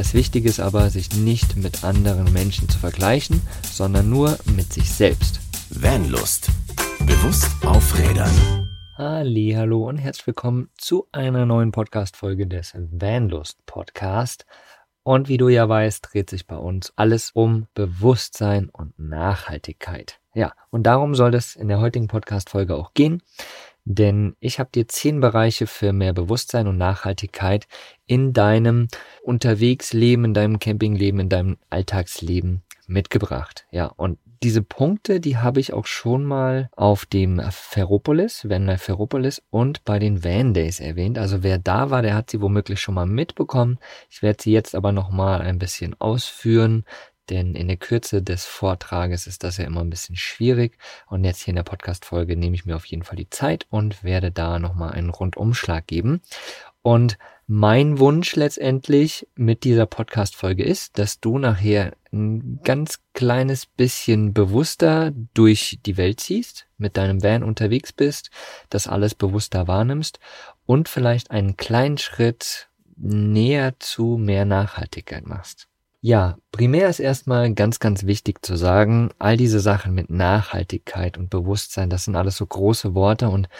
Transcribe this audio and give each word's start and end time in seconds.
Das 0.00 0.14
Wichtige 0.14 0.48
ist 0.48 0.60
aber, 0.60 0.88
sich 0.88 1.14
nicht 1.14 1.58
mit 1.58 1.84
anderen 1.84 2.32
Menschen 2.32 2.70
zu 2.70 2.78
vergleichen, 2.78 3.42
sondern 3.70 4.08
nur 4.08 4.38
mit 4.56 4.72
sich 4.72 4.90
selbst. 4.90 5.40
Vanlust. 5.68 6.48
Bewusst 7.00 7.50
aufrädern. 7.66 8.30
Halli, 8.96 9.52
hallo 9.54 9.86
und 9.86 9.98
herzlich 9.98 10.28
willkommen 10.28 10.70
zu 10.78 11.06
einer 11.12 11.44
neuen 11.44 11.70
Podcast-Folge 11.70 12.46
des 12.46 12.72
Vanlust 12.74 13.66
Podcast. 13.66 14.46
Und 15.02 15.28
wie 15.28 15.36
du 15.36 15.50
ja 15.50 15.68
weißt, 15.68 16.08
dreht 16.10 16.30
sich 16.30 16.46
bei 16.46 16.56
uns 16.56 16.94
alles 16.96 17.32
um 17.32 17.66
Bewusstsein 17.74 18.70
und 18.70 18.98
Nachhaltigkeit. 18.98 20.18
Ja, 20.32 20.54
und 20.70 20.84
darum 20.84 21.14
soll 21.14 21.34
es 21.34 21.56
in 21.56 21.68
der 21.68 21.80
heutigen 21.80 22.08
Podcast-Folge 22.08 22.74
auch 22.74 22.94
gehen 22.94 23.22
denn 23.84 24.34
ich 24.40 24.58
habe 24.58 24.70
dir 24.74 24.88
zehn 24.88 25.20
Bereiche 25.20 25.66
für 25.66 25.92
mehr 25.92 26.12
Bewusstsein 26.12 26.66
und 26.66 26.78
Nachhaltigkeit 26.78 27.66
in 28.06 28.32
deinem 28.32 28.88
Unterwegsleben, 29.22 30.26
in 30.26 30.34
deinem 30.34 30.58
Campingleben, 30.58 31.20
in 31.20 31.28
deinem 31.28 31.56
Alltagsleben 31.70 32.62
mitgebracht. 32.86 33.66
Ja, 33.70 33.86
und 33.86 34.18
diese 34.42 34.62
Punkte, 34.62 35.20
die 35.20 35.36
habe 35.36 35.60
ich 35.60 35.74
auch 35.74 35.84
schon 35.84 36.24
mal 36.24 36.70
auf 36.74 37.04
dem 37.04 37.42
Ferropolis, 37.50 38.48
Van 38.48 38.78
Ferropolis 38.78 39.42
und 39.50 39.84
bei 39.84 39.98
den 39.98 40.24
Van 40.24 40.54
Days 40.54 40.80
erwähnt. 40.80 41.18
Also 41.18 41.42
wer 41.42 41.58
da 41.58 41.90
war, 41.90 42.00
der 42.00 42.14
hat 42.14 42.30
sie 42.30 42.40
womöglich 42.40 42.80
schon 42.80 42.94
mal 42.94 43.04
mitbekommen. 43.04 43.78
Ich 44.08 44.22
werde 44.22 44.42
sie 44.42 44.52
jetzt 44.52 44.74
aber 44.74 44.92
noch 44.92 45.10
mal 45.10 45.42
ein 45.42 45.58
bisschen 45.58 45.94
ausführen, 46.00 46.84
denn 47.30 47.54
in 47.54 47.68
der 47.68 47.76
Kürze 47.76 48.22
des 48.22 48.44
Vortrages 48.44 49.26
ist 49.26 49.44
das 49.44 49.56
ja 49.56 49.64
immer 49.64 49.80
ein 49.80 49.90
bisschen 49.90 50.16
schwierig. 50.16 50.76
Und 51.06 51.24
jetzt 51.24 51.42
hier 51.42 51.52
in 51.52 51.56
der 51.56 51.62
Podcast-Folge 51.62 52.36
nehme 52.36 52.54
ich 52.54 52.66
mir 52.66 52.76
auf 52.76 52.86
jeden 52.86 53.04
Fall 53.04 53.16
die 53.16 53.30
Zeit 53.30 53.66
und 53.70 54.02
werde 54.02 54.30
da 54.30 54.58
nochmal 54.58 54.92
einen 54.92 55.10
Rundumschlag 55.10 55.86
geben. 55.86 56.20
Und 56.82 57.18
mein 57.46 57.98
Wunsch 57.98 58.36
letztendlich 58.36 59.26
mit 59.34 59.64
dieser 59.64 59.86
Podcast-Folge 59.86 60.64
ist, 60.64 60.98
dass 60.98 61.20
du 61.20 61.38
nachher 61.38 61.96
ein 62.12 62.60
ganz 62.62 63.00
kleines 63.12 63.66
bisschen 63.66 64.32
bewusster 64.32 65.12
durch 65.34 65.78
die 65.84 65.96
Welt 65.96 66.20
ziehst, 66.20 66.66
mit 66.78 66.96
deinem 66.96 67.22
Van 67.22 67.42
unterwegs 67.42 67.92
bist, 67.92 68.30
das 68.68 68.86
alles 68.86 69.14
bewusster 69.14 69.68
wahrnimmst 69.68 70.20
und 70.64 70.88
vielleicht 70.88 71.30
einen 71.30 71.56
kleinen 71.56 71.98
Schritt 71.98 72.68
näher 72.96 73.74
zu 73.78 74.16
mehr 74.16 74.44
Nachhaltigkeit 74.44 75.26
machst. 75.26 75.69
Ja, 76.02 76.38
primär 76.50 76.88
ist 76.88 76.98
erstmal 76.98 77.52
ganz, 77.52 77.78
ganz 77.78 78.06
wichtig 78.06 78.44
zu 78.44 78.56
sagen, 78.56 79.10
all 79.18 79.36
diese 79.36 79.60
Sachen 79.60 79.94
mit 79.94 80.08
Nachhaltigkeit 80.08 81.18
und 81.18 81.28
Bewusstsein, 81.28 81.90
das 81.90 82.04
sind 82.04 82.16
alles 82.16 82.38
so 82.38 82.46
große 82.46 82.94
Worte 82.94 83.28
und 83.28 83.50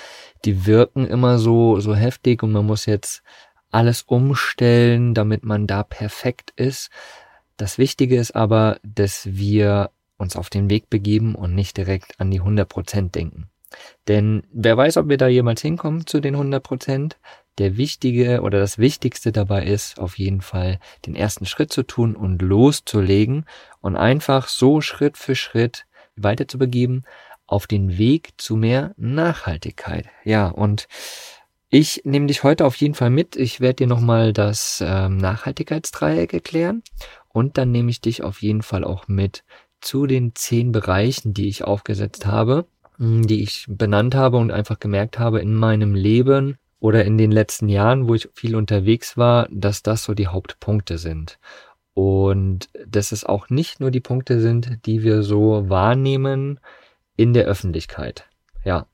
die 0.46 0.64
wirken 0.64 1.06
immer 1.06 1.38
so, 1.38 1.80
so 1.80 1.94
heftig 1.94 2.42
und 2.42 2.52
man 2.52 2.64
muss 2.64 2.86
jetzt 2.86 3.22
alles 3.70 4.02
umstellen, 4.02 5.12
damit 5.12 5.44
man 5.44 5.66
da 5.66 5.82
perfekt 5.82 6.52
ist. 6.56 6.90
Das 7.58 7.76
Wichtige 7.76 8.16
ist 8.16 8.34
aber, 8.34 8.80
dass 8.82 9.26
wir 9.26 9.90
uns 10.16 10.34
auf 10.34 10.48
den 10.48 10.70
Weg 10.70 10.88
begeben 10.88 11.34
und 11.34 11.54
nicht 11.54 11.76
direkt 11.76 12.18
an 12.20 12.30
die 12.30 12.40
100 12.40 12.66
Prozent 12.66 13.14
denken. 13.16 13.50
Denn 14.08 14.44
wer 14.50 14.76
weiß, 14.78 14.96
ob 14.96 15.08
wir 15.08 15.18
da 15.18 15.28
jemals 15.28 15.60
hinkommen 15.60 16.06
zu 16.06 16.20
den 16.20 16.34
100 16.34 16.62
Prozent 16.62 17.18
der 17.58 17.76
wichtige 17.76 18.42
oder 18.42 18.58
das 18.58 18.78
Wichtigste 18.78 19.32
dabei 19.32 19.64
ist, 19.64 19.98
auf 19.98 20.18
jeden 20.18 20.40
Fall 20.40 20.78
den 21.06 21.14
ersten 21.14 21.46
Schritt 21.46 21.72
zu 21.72 21.82
tun 21.82 22.16
und 22.16 22.42
loszulegen 22.42 23.44
und 23.80 23.96
einfach 23.96 24.48
so 24.48 24.80
Schritt 24.80 25.16
für 25.16 25.34
Schritt 25.34 25.86
weiter 26.16 26.48
zu 26.48 26.58
begeben 26.58 27.04
auf 27.46 27.66
den 27.66 27.98
Weg 27.98 28.30
zu 28.36 28.56
mehr 28.56 28.94
Nachhaltigkeit. 28.96 30.06
Ja, 30.24 30.48
und 30.48 30.86
ich 31.68 32.02
nehme 32.04 32.26
dich 32.26 32.42
heute 32.42 32.64
auf 32.64 32.76
jeden 32.76 32.94
Fall 32.94 33.10
mit. 33.10 33.36
Ich 33.36 33.60
werde 33.60 33.76
dir 33.76 33.86
nochmal 33.86 34.32
das 34.32 34.82
ähm, 34.84 35.16
Nachhaltigkeitsdreieck 35.18 36.32
erklären 36.32 36.82
und 37.28 37.58
dann 37.58 37.70
nehme 37.70 37.90
ich 37.90 38.00
dich 38.00 38.22
auf 38.22 38.42
jeden 38.42 38.62
Fall 38.62 38.84
auch 38.84 39.08
mit 39.08 39.44
zu 39.80 40.06
den 40.06 40.34
zehn 40.34 40.72
Bereichen, 40.72 41.32
die 41.32 41.48
ich 41.48 41.64
aufgesetzt 41.64 42.26
habe, 42.26 42.66
die 42.98 43.42
ich 43.42 43.66
benannt 43.68 44.14
habe 44.14 44.36
und 44.36 44.50
einfach 44.50 44.78
gemerkt 44.78 45.18
habe 45.18 45.40
in 45.40 45.54
meinem 45.54 45.94
Leben, 45.94 46.58
oder 46.80 47.04
in 47.04 47.18
den 47.18 47.30
letzten 47.30 47.68
Jahren, 47.68 48.08
wo 48.08 48.14
ich 48.14 48.28
viel 48.34 48.56
unterwegs 48.56 49.16
war, 49.16 49.46
dass 49.50 49.82
das 49.82 50.02
so 50.04 50.14
die 50.14 50.28
Hauptpunkte 50.28 50.98
sind. 50.98 51.38
Und 51.94 52.70
dass 52.86 53.12
es 53.12 53.24
auch 53.24 53.50
nicht 53.50 53.80
nur 53.80 53.90
die 53.90 54.00
Punkte 54.00 54.40
sind, 54.40 54.78
die 54.86 55.02
wir 55.02 55.22
so 55.22 55.68
wahrnehmen 55.68 56.58
in 57.16 57.34
der 57.34 57.44
Öffentlichkeit. 57.44 58.24
Ja, 58.64 58.86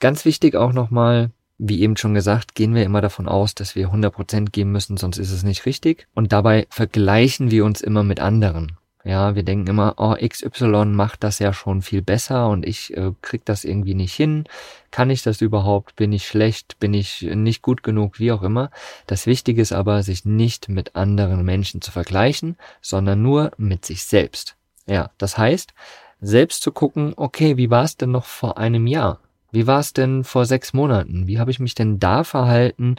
ganz 0.00 0.24
wichtig 0.24 0.56
auch 0.56 0.72
nochmal, 0.72 1.30
wie 1.58 1.80
eben 1.80 1.96
schon 1.96 2.14
gesagt, 2.14 2.56
gehen 2.56 2.74
wir 2.74 2.82
immer 2.82 3.00
davon 3.00 3.28
aus, 3.28 3.54
dass 3.54 3.76
wir 3.76 3.88
100% 3.88 4.50
geben 4.50 4.72
müssen, 4.72 4.96
sonst 4.96 5.18
ist 5.18 5.30
es 5.30 5.44
nicht 5.44 5.66
richtig. 5.66 6.08
Und 6.14 6.32
dabei 6.32 6.66
vergleichen 6.70 7.52
wir 7.52 7.64
uns 7.64 7.80
immer 7.80 8.02
mit 8.02 8.18
anderen. 8.18 8.78
Ja, 9.04 9.34
wir 9.34 9.42
denken 9.42 9.66
immer, 9.66 9.94
oh, 9.98 10.14
XY 10.14 10.86
macht 10.86 11.24
das 11.24 11.38
ja 11.38 11.52
schon 11.52 11.82
viel 11.82 12.00
besser 12.00 12.48
und 12.48 12.64
ich 12.64 12.96
äh, 12.96 13.12
krieg 13.20 13.44
das 13.44 13.64
irgendwie 13.64 13.94
nicht 13.94 14.14
hin. 14.14 14.44
Kann 14.90 15.10
ich 15.10 15.22
das 15.22 15.42
überhaupt? 15.42 15.94
Bin 15.96 16.10
ich 16.12 16.26
schlecht? 16.26 16.78
Bin 16.80 16.94
ich 16.94 17.20
nicht 17.20 17.60
gut 17.60 17.82
genug? 17.82 18.18
Wie 18.18 18.32
auch 18.32 18.42
immer. 18.42 18.70
Das 19.06 19.26
Wichtige 19.26 19.60
ist 19.60 19.72
aber, 19.72 20.02
sich 20.02 20.24
nicht 20.24 20.70
mit 20.70 20.96
anderen 20.96 21.44
Menschen 21.44 21.82
zu 21.82 21.92
vergleichen, 21.92 22.56
sondern 22.80 23.20
nur 23.20 23.50
mit 23.58 23.84
sich 23.84 24.04
selbst. 24.04 24.56
Ja, 24.86 25.10
das 25.18 25.36
heißt, 25.36 25.74
selbst 26.22 26.62
zu 26.62 26.72
gucken, 26.72 27.12
okay, 27.16 27.58
wie 27.58 27.70
war 27.70 27.84
es 27.84 27.98
denn 27.98 28.10
noch 28.10 28.24
vor 28.24 28.56
einem 28.56 28.86
Jahr? 28.86 29.20
Wie 29.52 29.66
war 29.66 29.80
es 29.80 29.92
denn 29.92 30.24
vor 30.24 30.46
sechs 30.46 30.72
Monaten? 30.72 31.26
Wie 31.26 31.38
habe 31.38 31.50
ich 31.50 31.60
mich 31.60 31.74
denn 31.74 31.98
da 31.98 32.24
verhalten? 32.24 32.96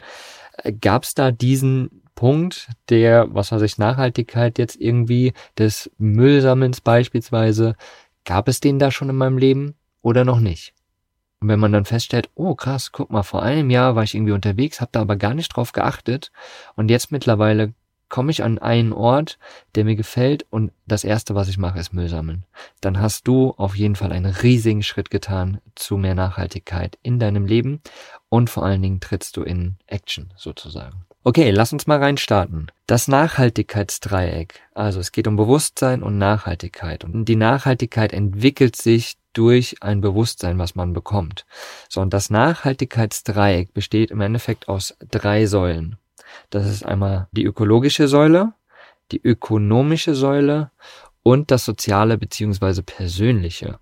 Äh, 0.56 0.72
Gab 0.72 1.02
es 1.02 1.14
da 1.14 1.32
diesen 1.32 2.02
Punkt 2.16 2.70
der, 2.88 3.32
was 3.32 3.52
weiß 3.52 3.62
ich, 3.62 3.78
Nachhaltigkeit 3.78 4.58
jetzt 4.58 4.80
irgendwie, 4.80 5.34
des 5.56 5.88
Müllsammelns 5.98 6.80
beispielsweise, 6.80 7.76
gab 8.24 8.48
es 8.48 8.58
den 8.58 8.80
da 8.80 8.90
schon 8.90 9.10
in 9.10 9.16
meinem 9.16 9.38
Leben 9.38 9.76
oder 10.02 10.24
noch 10.24 10.40
nicht? 10.40 10.74
Und 11.40 11.48
wenn 11.48 11.60
man 11.60 11.72
dann 11.72 11.84
feststellt, 11.84 12.30
oh 12.34 12.56
krass, 12.56 12.90
guck 12.90 13.10
mal, 13.10 13.22
vor 13.22 13.42
einem 13.42 13.70
Jahr 13.70 13.94
war 13.94 14.02
ich 14.02 14.14
irgendwie 14.14 14.32
unterwegs, 14.32 14.80
habe 14.80 14.90
da 14.92 15.02
aber 15.02 15.16
gar 15.16 15.34
nicht 15.34 15.54
drauf 15.54 15.70
geachtet 15.72 16.32
und 16.74 16.90
jetzt 16.90 17.12
mittlerweile 17.12 17.74
komme 18.08 18.30
ich 18.30 18.42
an 18.42 18.58
einen 18.58 18.92
Ort, 18.92 19.38
der 19.74 19.84
mir 19.84 19.96
gefällt 19.96 20.46
und 20.50 20.72
das 20.86 21.04
erste, 21.04 21.34
was 21.34 21.48
ich 21.48 21.58
mache, 21.58 21.78
ist 21.78 21.92
Müll 21.92 22.08
sammeln. 22.08 22.44
Dann 22.80 23.00
hast 23.00 23.28
du 23.28 23.52
auf 23.56 23.76
jeden 23.76 23.96
Fall 23.96 24.12
einen 24.12 24.32
riesigen 24.32 24.82
Schritt 24.82 25.10
getan 25.10 25.60
zu 25.74 25.96
mehr 25.98 26.14
Nachhaltigkeit 26.14 26.98
in 27.02 27.18
deinem 27.18 27.46
Leben 27.46 27.82
und 28.28 28.48
vor 28.48 28.64
allen 28.64 28.80
Dingen 28.80 29.00
trittst 29.00 29.36
du 29.36 29.42
in 29.42 29.76
Action 29.86 30.32
sozusagen. 30.36 31.04
Okay, 31.28 31.50
lass 31.50 31.72
uns 31.72 31.88
mal 31.88 31.98
reinstarten. 31.98 32.70
Das 32.86 33.08
Nachhaltigkeitsdreieck. 33.08 34.60
Also 34.74 35.00
es 35.00 35.10
geht 35.10 35.26
um 35.26 35.34
Bewusstsein 35.34 36.04
und 36.04 36.18
Nachhaltigkeit. 36.18 37.02
Und 37.02 37.24
die 37.24 37.34
Nachhaltigkeit 37.34 38.12
entwickelt 38.12 38.76
sich 38.76 39.16
durch 39.32 39.82
ein 39.82 40.00
Bewusstsein, 40.00 40.56
was 40.60 40.76
man 40.76 40.92
bekommt. 40.92 41.44
So, 41.88 42.00
und 42.00 42.14
das 42.14 42.30
Nachhaltigkeitsdreieck 42.30 43.74
besteht 43.74 44.12
im 44.12 44.20
Endeffekt 44.20 44.68
aus 44.68 44.96
drei 45.10 45.46
Säulen. 45.46 45.96
Das 46.50 46.64
ist 46.64 46.86
einmal 46.86 47.26
die 47.32 47.42
ökologische 47.42 48.06
Säule, 48.06 48.52
die 49.10 49.20
ökonomische 49.20 50.14
Säule 50.14 50.70
und 51.24 51.50
das 51.50 51.64
soziale 51.64 52.18
beziehungsweise 52.18 52.84
persönliche. 52.84 53.80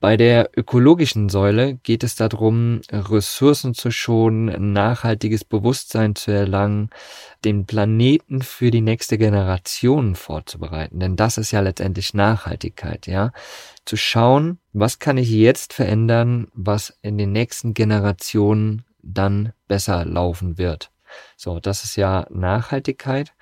Bei 0.00 0.16
der 0.16 0.50
ökologischen 0.56 1.28
Säule 1.28 1.74
geht 1.74 2.04
es 2.04 2.14
darum, 2.14 2.80
Ressourcen 2.90 3.74
zu 3.74 3.90
schonen, 3.90 4.72
nachhaltiges 4.72 5.44
Bewusstsein 5.44 6.14
zu 6.14 6.30
erlangen, 6.30 6.90
den 7.44 7.66
Planeten 7.66 8.42
für 8.42 8.70
die 8.70 8.80
nächste 8.80 9.18
Generation 9.18 10.14
vorzubereiten. 10.14 11.00
Denn 11.00 11.16
das 11.16 11.38
ist 11.38 11.52
ja 11.52 11.60
letztendlich 11.60 12.14
Nachhaltigkeit, 12.14 13.06
ja. 13.06 13.32
Zu 13.84 13.96
schauen, 13.96 14.58
was 14.72 14.98
kann 14.98 15.18
ich 15.18 15.30
jetzt 15.30 15.72
verändern, 15.72 16.48
was 16.54 16.98
in 17.02 17.18
den 17.18 17.32
nächsten 17.32 17.74
Generationen 17.74 18.84
dann 19.02 19.52
besser 19.68 20.04
laufen 20.04 20.58
wird. 20.58 20.90
So, 21.36 21.60
das 21.60 21.84
ist 21.84 21.96
ja 21.96 22.26
Nachhaltigkeit. 22.30 23.32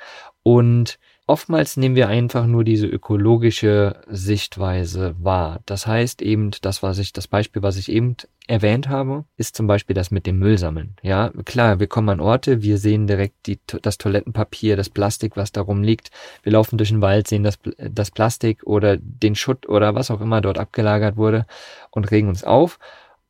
Und 0.42 0.98
Oftmals 1.32 1.78
nehmen 1.78 1.96
wir 1.96 2.08
einfach 2.08 2.46
nur 2.46 2.62
diese 2.62 2.86
ökologische 2.86 4.02
Sichtweise 4.06 5.14
wahr. 5.18 5.60
Das 5.64 5.86
heißt 5.86 6.20
eben, 6.20 6.50
das, 6.60 6.82
was 6.82 6.98
ich, 6.98 7.14
das 7.14 7.26
Beispiel, 7.26 7.62
was 7.62 7.78
ich 7.78 7.90
eben 7.90 8.16
erwähnt 8.46 8.90
habe, 8.90 9.24
ist 9.38 9.56
zum 9.56 9.66
Beispiel 9.66 9.94
das 9.94 10.10
mit 10.10 10.26
dem 10.26 10.38
Müllsammeln. 10.38 10.94
Ja, 11.00 11.30
klar, 11.46 11.80
wir 11.80 11.86
kommen 11.86 12.10
an 12.10 12.20
Orte, 12.20 12.60
wir 12.60 12.76
sehen 12.76 13.06
direkt 13.06 13.46
die, 13.46 13.58
das 13.80 13.96
Toilettenpapier, 13.96 14.76
das 14.76 14.90
Plastik, 14.90 15.38
was 15.38 15.52
darum 15.52 15.82
liegt. 15.82 16.10
Wir 16.42 16.52
laufen 16.52 16.76
durch 16.76 16.90
den 16.90 17.00
Wald, 17.00 17.28
sehen 17.28 17.44
das, 17.44 17.58
das 17.78 18.10
Plastik 18.10 18.64
oder 18.64 18.98
den 18.98 19.34
Schutt 19.34 19.66
oder 19.66 19.94
was 19.94 20.10
auch 20.10 20.20
immer 20.20 20.42
dort 20.42 20.58
abgelagert 20.58 21.16
wurde 21.16 21.46
und 21.92 22.10
regen 22.10 22.28
uns 22.28 22.44
auf. 22.44 22.78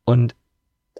Und 0.05 0.35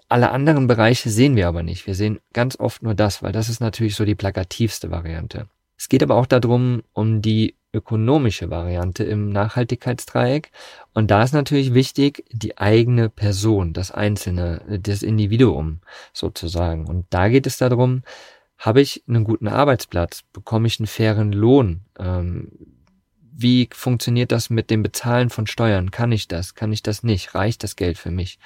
alle 0.07 0.31
anderen 0.31 0.67
Bereiche 0.67 1.09
sehen 1.09 1.35
wir 1.35 1.49
aber 1.49 1.63
nicht. 1.63 1.85
Wir 1.85 1.95
sehen 1.95 2.21
ganz 2.31 2.57
oft 2.57 2.81
nur 2.81 2.95
das, 2.95 3.21
weil 3.21 3.33
das 3.33 3.49
ist 3.49 3.59
natürlich 3.59 3.95
so 3.95 4.05
die 4.05 4.15
plakativste 4.15 4.89
Variante. 4.89 5.49
Es 5.83 5.89
geht 5.89 6.01
aber 6.01 6.15
auch 6.15 6.27
darum, 6.27 6.83
um 6.93 7.21
die 7.21 7.57
ökonomische 7.73 8.49
Variante 8.49 9.03
im 9.03 9.27
Nachhaltigkeitsdreieck. 9.27 10.49
Und 10.93 11.11
da 11.11 11.23
ist 11.23 11.33
natürlich 11.33 11.73
wichtig, 11.73 12.23
die 12.31 12.57
eigene 12.57 13.09
Person, 13.09 13.73
das 13.73 13.91
Einzelne, 13.91 14.61
das 14.81 15.03
Individuum 15.03 15.81
sozusagen. 16.13 16.87
Und 16.87 17.07
da 17.09 17.27
geht 17.27 17.45
es 17.47 17.57
darum, 17.57 18.03
Habe 18.57 18.79
ich 18.79 19.03
einen 19.09 19.25
guten 19.25 19.49
Arbeitsplatz? 19.49 20.21
Bekomme 20.31 20.67
ich 20.67 20.79
einen 20.79 20.87
fairen 20.87 21.33
Lohn? 21.33 21.81
Ähm, 21.99 22.47
wie 23.19 23.67
funktioniert 23.73 24.31
das 24.31 24.49
mit 24.49 24.69
dem 24.69 24.83
Bezahlen 24.83 25.29
von 25.29 25.47
Steuern? 25.47 25.91
Kann 25.91 26.13
ich 26.13 26.29
das? 26.29 26.55
Kann 26.55 26.71
ich 26.71 26.81
das 26.81 27.03
nicht? 27.03 27.35
Reicht 27.35 27.65
das 27.65 27.75
Geld 27.75 27.97
für 27.97 28.11
mich? 28.11 28.39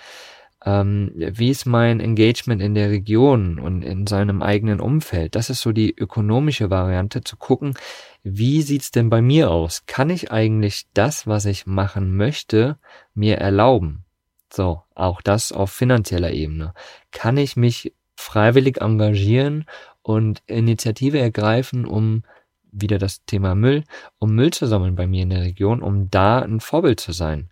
Ähm, 0.65 1.12
wie 1.15 1.50
ist 1.50 1.65
mein 1.65 2.00
Engagement 2.00 2.62
in 2.62 2.74
der 2.74 2.89
Region 2.89 3.59
und 3.59 3.83
in 3.83 4.07
seinem 4.07 4.42
eigenen 4.42 4.80
Umfeld? 4.80 5.36
Das 5.36 5.50
ist 5.50 5.62
so 5.62 5.71
die 5.71 5.95
ökonomische 5.95 6.69
Variante, 6.69 7.21
zu 7.21 7.38
gucken, 7.38 7.75
wie 8.24 8.62
sieht's 8.62 8.92
denn 8.92 9.09
bei 9.09 9.21
mir 9.21 9.51
aus? 9.51 9.86
Kann 9.86 10.09
ich 10.09 10.31
eigentlich 10.31 10.88
das, 10.94 11.27
was 11.27 11.45
ich 11.45 11.65
machen 11.65 12.15
möchte, 12.15 12.77
mir 13.13 13.38
erlauben? 13.38 14.04
So, 14.51 14.83
auch 14.95 15.21
das 15.21 15.51
auf 15.51 15.71
finanzieller 15.71 16.31
Ebene. 16.31 16.74
Kann 17.12 17.38
ich 17.38 17.56
mich 17.56 17.94
freiwillig 18.15 18.81
engagieren 18.81 19.65
und 20.01 20.42
Initiative 20.48 21.19
ergreifen, 21.19 21.86
um 21.86 22.24
wieder 22.71 22.98
das 22.98 23.24
Thema 23.25 23.56
Müll, 23.56 23.83
um 24.19 24.33
Müll 24.36 24.51
zu 24.51 24.65
sammeln 24.68 24.95
bei 24.95 25.07
mir 25.07 25.24
in 25.24 25.30
der 25.30 25.42
Region, 25.42 25.81
um 25.81 26.09
da 26.09 26.39
ein 26.39 26.59
Vorbild 26.59 27.00
zu 27.00 27.12
sein. 27.12 27.50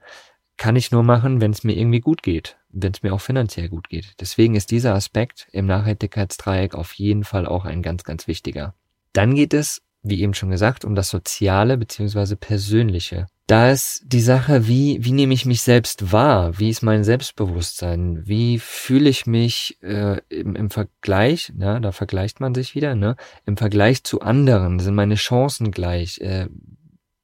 Kann 0.57 0.75
ich 0.75 0.91
nur 0.91 1.03
machen, 1.03 1.41
wenn 1.41 1.51
es 1.51 1.63
mir 1.63 1.75
irgendwie 1.75 1.99
gut 1.99 2.23
geht, 2.23 2.57
wenn 2.75 2.91
es 2.91 3.03
mir 3.03 3.13
auch 3.13 3.21
finanziell 3.21 3.69
gut 3.69 3.89
geht. 3.89 4.13
Deswegen 4.19 4.55
ist 4.55 4.71
dieser 4.71 4.93
Aspekt 4.93 5.47
im 5.51 5.65
Nachhaltigkeitsdreieck 5.65 6.75
auf 6.75 6.93
jeden 6.93 7.23
Fall 7.23 7.47
auch 7.47 7.65
ein 7.65 7.81
ganz, 7.81 8.03
ganz 8.03 8.27
wichtiger. 8.27 8.75
Dann 9.13 9.35
geht 9.35 9.53
es, 9.53 9.81
wie 10.03 10.21
eben 10.21 10.33
schon 10.33 10.51
gesagt, 10.51 10.85
um 10.85 10.93
das 10.93 11.09
Soziale 11.09 11.77
beziehungsweise 11.77 12.35
Persönliche 12.35 13.27
da 13.47 13.69
ist 13.69 14.03
die 14.07 14.21
Sache, 14.21 14.67
wie, 14.67 14.97
wie 15.05 15.11
nehme 15.11 15.33
ich 15.33 15.45
mich 15.45 15.61
selbst 15.61 16.11
wahr? 16.11 16.57
Wie 16.57 16.69
ist 16.69 16.81
mein 16.81 17.03
Selbstbewusstsein? 17.03 18.25
Wie 18.25 18.57
fühle 18.57 19.07
ich 19.07 19.27
mich 19.27 19.77
äh, 19.83 20.19
im, 20.29 20.55
im 20.55 20.71
Vergleich, 20.71 21.53
ja, 21.59 21.79
da 21.79 21.91
vergleicht 21.91 22.39
man 22.39 22.55
sich 22.55 22.73
wieder, 22.73 22.95
ne? 22.95 23.15
Im 23.45 23.55
Vergleich 23.55 24.03
zu 24.03 24.21
anderen 24.21 24.79
sind 24.79 24.95
meine 24.95 25.15
Chancen 25.15 25.69
gleich. 25.69 26.19
Äh, 26.21 26.47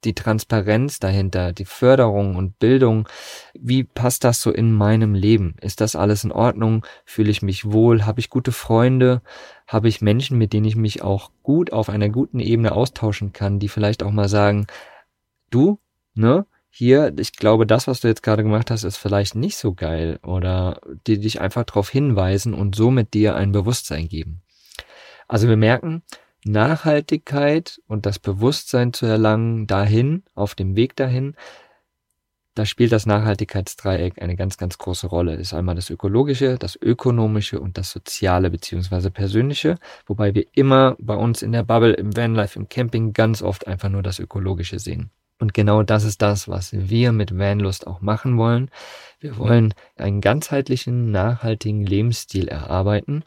die 0.04 0.14
Transparenz 0.14 0.98
dahinter, 0.98 1.52
die 1.52 1.64
Förderung 1.64 2.36
und 2.36 2.58
Bildung, 2.58 3.08
wie 3.54 3.84
passt 3.84 4.24
das 4.24 4.40
so 4.40 4.50
in 4.50 4.72
meinem 4.72 5.14
Leben? 5.14 5.54
Ist 5.60 5.80
das 5.80 5.96
alles 5.96 6.24
in 6.24 6.32
Ordnung? 6.32 6.84
Fühle 7.04 7.30
ich 7.30 7.42
mich 7.42 7.70
wohl? 7.70 8.04
Habe 8.06 8.20
ich 8.20 8.30
gute 8.30 8.52
Freunde? 8.52 9.22
Habe 9.66 9.88
ich 9.88 10.00
Menschen, 10.00 10.38
mit 10.38 10.52
denen 10.52 10.66
ich 10.66 10.76
mich 10.76 11.02
auch 11.02 11.30
gut 11.42 11.72
auf 11.72 11.88
einer 11.88 12.08
guten 12.08 12.40
Ebene 12.40 12.72
austauschen 12.72 13.32
kann, 13.32 13.58
die 13.58 13.68
vielleicht 13.68 14.02
auch 14.02 14.10
mal 14.10 14.28
sagen, 14.28 14.66
du, 15.50 15.78
ne, 16.14 16.46
hier, 16.74 17.12
ich 17.18 17.32
glaube, 17.32 17.66
das, 17.66 17.86
was 17.86 18.00
du 18.00 18.08
jetzt 18.08 18.22
gerade 18.22 18.42
gemacht 18.42 18.70
hast, 18.70 18.84
ist 18.84 18.96
vielleicht 18.96 19.34
nicht 19.34 19.56
so 19.56 19.74
geil 19.74 20.18
oder 20.22 20.80
die 21.06 21.20
dich 21.20 21.40
einfach 21.40 21.64
darauf 21.64 21.90
hinweisen 21.90 22.54
und 22.54 22.74
somit 22.74 23.12
dir 23.12 23.36
ein 23.36 23.52
Bewusstsein 23.52 24.08
geben. 24.08 24.42
Also 25.28 25.48
wir 25.48 25.58
merken, 25.58 26.02
Nachhaltigkeit 26.44 27.80
und 27.86 28.06
das 28.06 28.18
Bewusstsein 28.18 28.92
zu 28.92 29.06
erlangen 29.06 29.66
dahin, 29.66 30.24
auf 30.34 30.54
dem 30.54 30.76
Weg 30.76 30.96
dahin, 30.96 31.34
da 32.54 32.66
spielt 32.66 32.92
das 32.92 33.06
Nachhaltigkeitsdreieck 33.06 34.20
eine 34.20 34.36
ganz, 34.36 34.58
ganz 34.58 34.76
große 34.76 35.06
Rolle. 35.06 35.32
Das 35.32 35.40
ist 35.40 35.54
einmal 35.54 35.74
das 35.74 35.88
ökologische, 35.88 36.58
das 36.58 36.76
ökonomische 36.76 37.58
und 37.60 37.78
das 37.78 37.90
soziale 37.90 38.50
beziehungsweise 38.50 39.10
persönliche, 39.10 39.76
wobei 40.06 40.34
wir 40.34 40.46
immer 40.52 40.96
bei 40.98 41.14
uns 41.14 41.40
in 41.40 41.52
der 41.52 41.62
Bubble, 41.62 41.94
im 41.94 42.14
Vanlife, 42.14 42.58
im 42.58 42.68
Camping 42.68 43.14
ganz 43.14 43.42
oft 43.42 43.66
einfach 43.66 43.88
nur 43.88 44.02
das 44.02 44.18
ökologische 44.18 44.78
sehen. 44.78 45.10
Und 45.42 45.54
genau 45.54 45.82
das 45.82 46.04
ist 46.04 46.22
das, 46.22 46.46
was 46.46 46.72
wir 46.72 47.10
mit 47.10 47.36
Vanlust 47.36 47.86
auch 47.86 48.00
machen 48.00 48.36
wollen. 48.38 48.70
Wir 49.18 49.38
wollen 49.38 49.74
einen 49.96 50.20
ganzheitlichen, 50.20 51.10
nachhaltigen 51.10 51.84
Lebensstil 51.84 52.46
erarbeiten 52.46 53.24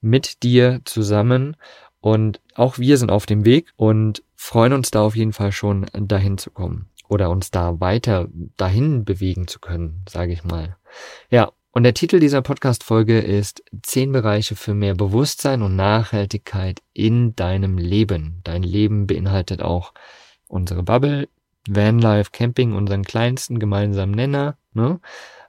mit 0.00 0.44
dir 0.44 0.80
zusammen. 0.84 1.56
Und 2.06 2.40
auch 2.54 2.78
wir 2.78 2.98
sind 2.98 3.10
auf 3.10 3.26
dem 3.26 3.44
Weg 3.44 3.72
und 3.74 4.22
freuen 4.36 4.72
uns 4.72 4.92
da 4.92 5.00
auf 5.00 5.16
jeden 5.16 5.32
Fall 5.32 5.50
schon 5.50 5.86
dahin 5.92 6.38
zu 6.38 6.52
kommen 6.52 6.88
oder 7.08 7.30
uns 7.30 7.50
da 7.50 7.80
weiter 7.80 8.28
dahin 8.56 9.04
bewegen 9.04 9.48
zu 9.48 9.58
können, 9.58 10.04
sage 10.08 10.32
ich 10.32 10.44
mal. 10.44 10.76
Ja, 11.30 11.50
und 11.72 11.82
der 11.82 11.94
Titel 11.94 12.20
dieser 12.20 12.42
Podcast-Folge 12.42 13.18
ist 13.18 13.64
Zehn 13.82 14.12
Bereiche 14.12 14.54
für 14.54 14.72
mehr 14.72 14.94
Bewusstsein 14.94 15.62
und 15.62 15.74
Nachhaltigkeit 15.74 16.80
in 16.92 17.34
deinem 17.34 17.76
Leben. 17.76 18.40
Dein 18.44 18.62
Leben 18.62 19.08
beinhaltet 19.08 19.60
auch 19.60 19.92
unsere 20.46 20.84
Bubble, 20.84 21.28
Vanlife 21.68 22.30
Camping 22.30 22.72
unseren 22.72 23.02
kleinsten 23.02 23.58
gemeinsamen 23.58 24.14
Nenner. 24.14 24.58
Ne? 24.74 25.00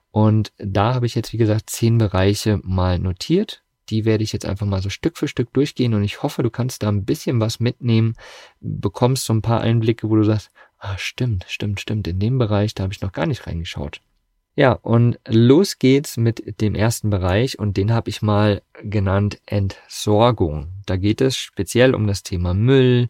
Und 0.10 0.54
da 0.58 0.96
habe 0.96 1.06
ich 1.06 1.14
jetzt, 1.14 1.34
wie 1.34 1.38
gesagt, 1.38 1.70
zehn 1.70 2.00
Bereiche 2.00 2.60
mal 2.64 2.98
notiert. 2.98 3.62
Die 3.90 4.06
werde 4.06 4.24
ich 4.24 4.34
jetzt 4.34 4.46
einfach 4.46 4.66
mal 4.66 4.82
so 4.82 4.90
Stück 4.90 5.18
für 5.18 5.28
Stück 5.28 5.54
durchgehen 5.54 5.94
und 5.94 6.04
ich 6.04 6.24
hoffe, 6.24 6.44
du 6.44 6.50
kannst 6.50 6.84
da 6.84 6.90
ein 6.90 7.06
bisschen 7.06 7.40
was 7.40 7.60
mitnehmen, 7.60 8.16
bekommst 8.60 9.26
so 9.26 9.34
ein 9.34 9.42
paar 9.42 9.62
Einblicke, 9.62 10.10
wo 10.10 10.16
du 10.16 10.24
sagst, 10.24 10.52
ah, 10.80 10.98
stimmt, 10.98 11.46
stimmt, 11.48 11.80
stimmt, 11.80 12.08
in 12.08 12.20
dem 12.20 12.38
Bereich, 12.38 12.74
da 12.74 12.84
habe 12.84 12.94
ich 12.94 13.02
noch 13.02 13.12
gar 13.12 13.26
nicht 13.26 13.48
reingeschaut. 13.48 14.02
Ja, 14.60 14.72
und 14.72 15.20
los 15.28 15.78
geht's 15.78 16.18
mit 16.18 16.60
dem 16.62 16.74
ersten 16.74 17.12
Bereich 17.12 17.60
und 17.60 17.78
den 17.78 17.94
habe 17.94 18.10
ich 18.10 18.24
mal 18.24 18.64
genannt 18.82 19.40
Entsorgung. 19.46 20.74
Da 20.88 20.98
geht 20.98 21.22
es 21.22 21.38
speziell 21.38 21.94
um 21.94 22.08
das 22.08 22.24
Thema 22.24 22.56
Müll, 22.56 23.08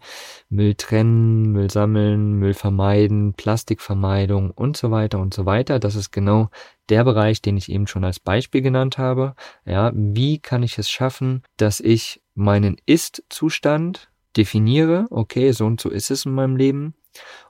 Müll 0.49 0.75
trennen, 0.75 1.53
Müll 1.53 1.71
sammeln, 1.71 2.33
Müll 2.33 2.53
vermeiden, 2.53 3.31
Plastikvermeidung 3.31 4.51
und 4.51 4.75
so 4.75 4.91
weiter 4.91 5.19
und 5.19 5.33
so 5.33 5.45
weiter. 5.45 5.79
Das 5.79 5.95
ist 5.95 6.11
genau 6.11 6.49
der 6.89 7.05
Bereich, 7.05 7.41
den 7.41 7.55
ich 7.55 7.71
eben 7.71 7.87
schon 7.87 8.03
als 8.03 8.19
Beispiel 8.19 8.61
genannt 8.61 8.97
habe. 8.97 9.33
Ja, 9.63 9.93
wie 9.95 10.39
kann 10.39 10.63
ich 10.63 10.77
es 10.77 10.89
schaffen, 10.89 11.43
dass 11.55 11.79
ich 11.79 12.21
meinen 12.35 12.75
Ist-Zustand 12.85 14.09
definiere, 14.37 15.07
okay, 15.09 15.51
so 15.51 15.65
und 15.65 15.81
so 15.81 15.89
ist 15.89 16.11
es 16.11 16.25
in 16.25 16.33
meinem 16.33 16.55
Leben, 16.55 16.93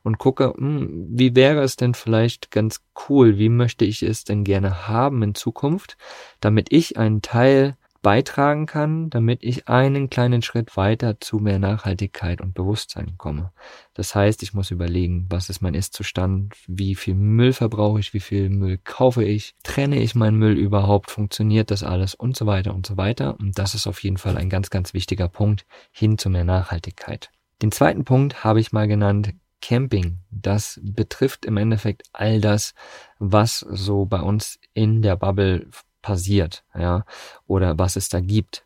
und 0.03 0.17
gucke, 0.17 0.53
hm, 0.55 1.07
wie 1.09 1.35
wäre 1.35 1.61
es 1.61 1.75
denn 1.75 1.93
vielleicht 1.93 2.51
ganz 2.51 2.81
cool, 3.09 3.37
wie 3.37 3.49
möchte 3.49 3.85
ich 3.85 4.03
es 4.03 4.23
denn 4.23 4.43
gerne 4.43 4.87
haben 4.87 5.21
in 5.23 5.35
Zukunft, 5.35 5.97
damit 6.39 6.71
ich 6.71 6.97
einen 6.97 7.21
Teil 7.21 7.77
beitragen 8.07 8.67
kann, 8.67 9.09
damit 9.09 9.43
ich 9.43 9.67
einen 9.67 10.09
kleinen 10.09 10.41
Schritt 10.41 10.77
weiter 10.77 11.19
zu 11.19 11.39
mehr 11.39 11.59
Nachhaltigkeit 11.59 12.39
und 12.39 12.53
Bewusstsein 12.53 13.15
komme. 13.17 13.51
Das 13.95 14.15
heißt, 14.15 14.43
ich 14.43 14.53
muss 14.53 14.71
überlegen, 14.71 15.25
was 15.27 15.49
ist 15.49 15.59
mein 15.59 15.73
Ist-Zustand, 15.73 16.53
wie 16.67 16.95
viel 16.95 17.15
Müll 17.15 17.51
verbrauche 17.51 17.99
ich, 17.99 18.13
wie 18.13 18.21
viel 18.21 18.49
Müll 18.49 18.79
kaufe 18.81 19.25
ich, 19.25 19.55
trenne 19.61 19.99
ich 20.01 20.15
meinen 20.15 20.37
Müll 20.37 20.57
überhaupt, 20.57 21.11
funktioniert 21.11 21.69
das 21.69 21.83
alles 21.83 22.15
und 22.15 22.37
so 22.37 22.45
weiter 22.45 22.73
und 22.73 22.85
so 22.85 22.95
weiter. 22.95 23.37
Und 23.41 23.59
das 23.59 23.75
ist 23.75 23.87
auf 23.87 24.01
jeden 24.01 24.15
Fall 24.15 24.37
ein 24.37 24.49
ganz, 24.49 24.69
ganz 24.69 24.93
wichtiger 24.93 25.27
Punkt 25.27 25.65
hin 25.91 26.17
zu 26.17 26.29
mehr 26.29 26.45
Nachhaltigkeit. 26.45 27.29
Den 27.61 27.73
zweiten 27.73 28.05
Punkt 28.05 28.41
habe 28.41 28.61
ich 28.61 28.71
mal 28.71 28.87
genannt, 28.87 29.33
Camping, 29.61 30.19
das 30.29 30.79
betrifft 30.81 31.45
im 31.45 31.57
Endeffekt 31.57 32.03
all 32.13 32.39
das, 32.39 32.73
was 33.19 33.59
so 33.59 34.05
bei 34.05 34.21
uns 34.21 34.59
in 34.73 35.01
der 35.01 35.17
Bubble 35.17 35.67
passiert, 36.07 36.63
ja, 36.73 37.03
oder 37.47 37.77
was 37.77 37.97
es 37.97 38.07
da 38.07 38.21
gibt. 38.21 38.65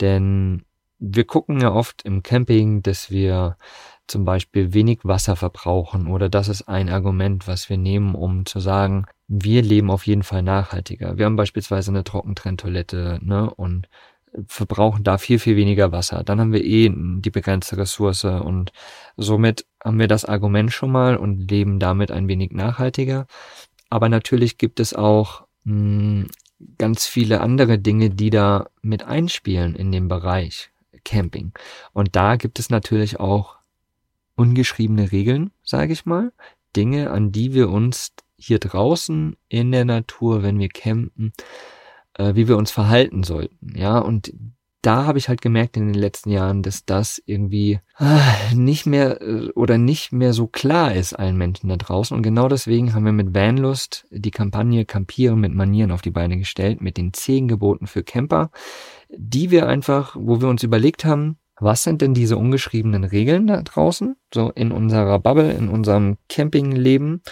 Denn 0.00 0.64
wir 0.98 1.24
gucken 1.24 1.60
ja 1.60 1.72
oft 1.72 2.02
im 2.02 2.22
Camping, 2.24 2.82
dass 2.82 3.10
wir 3.10 3.56
zum 4.08 4.24
Beispiel 4.24 4.74
wenig 4.74 5.00
Wasser 5.04 5.36
verbrauchen 5.36 6.08
oder 6.08 6.28
das 6.28 6.48
ist 6.48 6.62
ein 6.62 6.88
Argument, 6.88 7.46
was 7.46 7.68
wir 7.70 7.78
nehmen, 7.78 8.16
um 8.16 8.44
zu 8.44 8.58
sagen, 8.58 9.06
wir 9.28 9.62
leben 9.62 9.88
auf 9.88 10.04
jeden 10.04 10.24
Fall 10.24 10.42
nachhaltiger. 10.42 11.16
Wir 11.16 11.26
haben 11.26 11.36
beispielsweise 11.36 11.92
eine 11.92 12.02
Trockentrenntoilette, 12.02 13.20
ne, 13.22 13.54
und 13.54 13.88
verbrauchen 14.48 15.04
da 15.04 15.18
viel, 15.18 15.38
viel 15.38 15.54
weniger 15.56 15.92
Wasser. 15.92 16.24
Dann 16.24 16.40
haben 16.40 16.52
wir 16.52 16.64
eh 16.64 16.90
die 16.92 17.30
begrenzte 17.30 17.76
Ressource 17.76 18.24
und 18.24 18.72
somit 19.16 19.64
haben 19.84 19.98
wir 20.00 20.08
das 20.08 20.24
Argument 20.24 20.72
schon 20.72 20.90
mal 20.90 21.16
und 21.16 21.48
leben 21.50 21.78
damit 21.78 22.10
ein 22.10 22.26
wenig 22.26 22.50
nachhaltiger. 22.50 23.26
Aber 23.90 24.08
natürlich 24.08 24.58
gibt 24.58 24.80
es 24.80 24.94
auch 24.94 25.46
mh, 25.64 25.74
hm, 25.74 26.26
ganz 26.78 27.06
viele 27.06 27.40
andere 27.40 27.78
Dinge, 27.78 28.10
die 28.10 28.30
da 28.30 28.68
mit 28.82 29.04
einspielen 29.04 29.74
in 29.74 29.92
dem 29.92 30.08
Bereich 30.08 30.70
Camping. 31.04 31.52
Und 31.92 32.16
da 32.16 32.36
gibt 32.36 32.58
es 32.58 32.70
natürlich 32.70 33.20
auch 33.20 33.56
ungeschriebene 34.36 35.12
Regeln, 35.12 35.50
sage 35.62 35.92
ich 35.92 36.06
mal. 36.06 36.32
Dinge, 36.76 37.10
an 37.10 37.32
die 37.32 37.54
wir 37.54 37.70
uns 37.70 38.12
hier 38.36 38.58
draußen 38.58 39.36
in 39.48 39.72
der 39.72 39.84
Natur, 39.84 40.42
wenn 40.42 40.58
wir 40.58 40.68
campen, 40.68 41.32
äh, 42.14 42.34
wie 42.34 42.48
wir 42.48 42.56
uns 42.56 42.70
verhalten 42.70 43.22
sollten. 43.22 43.76
Ja, 43.76 43.98
und 43.98 44.32
da 44.82 45.04
habe 45.04 45.18
ich 45.18 45.28
halt 45.28 45.42
gemerkt 45.42 45.76
in 45.76 45.92
den 45.92 46.00
letzten 46.00 46.30
Jahren, 46.30 46.62
dass 46.62 46.84
das 46.84 47.22
irgendwie 47.26 47.80
äh, 47.98 48.54
nicht 48.54 48.86
mehr 48.86 49.20
äh, 49.20 49.50
oder 49.50 49.78
nicht 49.78 50.12
mehr 50.12 50.32
so 50.32 50.46
klar 50.46 50.94
ist 50.94 51.12
allen 51.12 51.36
Menschen 51.36 51.68
da 51.68 51.76
draußen. 51.76 52.16
Und 52.16 52.22
genau 52.22 52.48
deswegen 52.48 52.94
haben 52.94 53.04
wir 53.04 53.12
mit 53.12 53.34
Vanlust 53.34 54.06
die 54.10 54.30
Kampagne 54.30 54.84
Campieren 54.84 55.40
mit 55.40 55.54
Manieren 55.54 55.92
auf 55.92 56.02
die 56.02 56.10
Beine 56.10 56.38
gestellt, 56.38 56.80
mit 56.80 56.96
den 56.96 57.12
zehn 57.12 57.48
Geboten 57.48 57.86
für 57.86 58.02
Camper, 58.02 58.50
die 59.10 59.50
wir 59.50 59.68
einfach, 59.68 60.16
wo 60.18 60.40
wir 60.40 60.48
uns 60.48 60.62
überlegt 60.62 61.04
haben, 61.04 61.36
was 61.58 61.82
sind 61.82 62.00
denn 62.00 62.14
diese 62.14 62.38
ungeschriebenen 62.38 63.04
Regeln 63.04 63.46
da 63.46 63.60
draußen, 63.60 64.16
so 64.32 64.50
in 64.50 64.72
unserer 64.72 65.18
Bubble, 65.18 65.52
in 65.52 65.68
unserem 65.68 66.16
Campingleben 66.28 67.22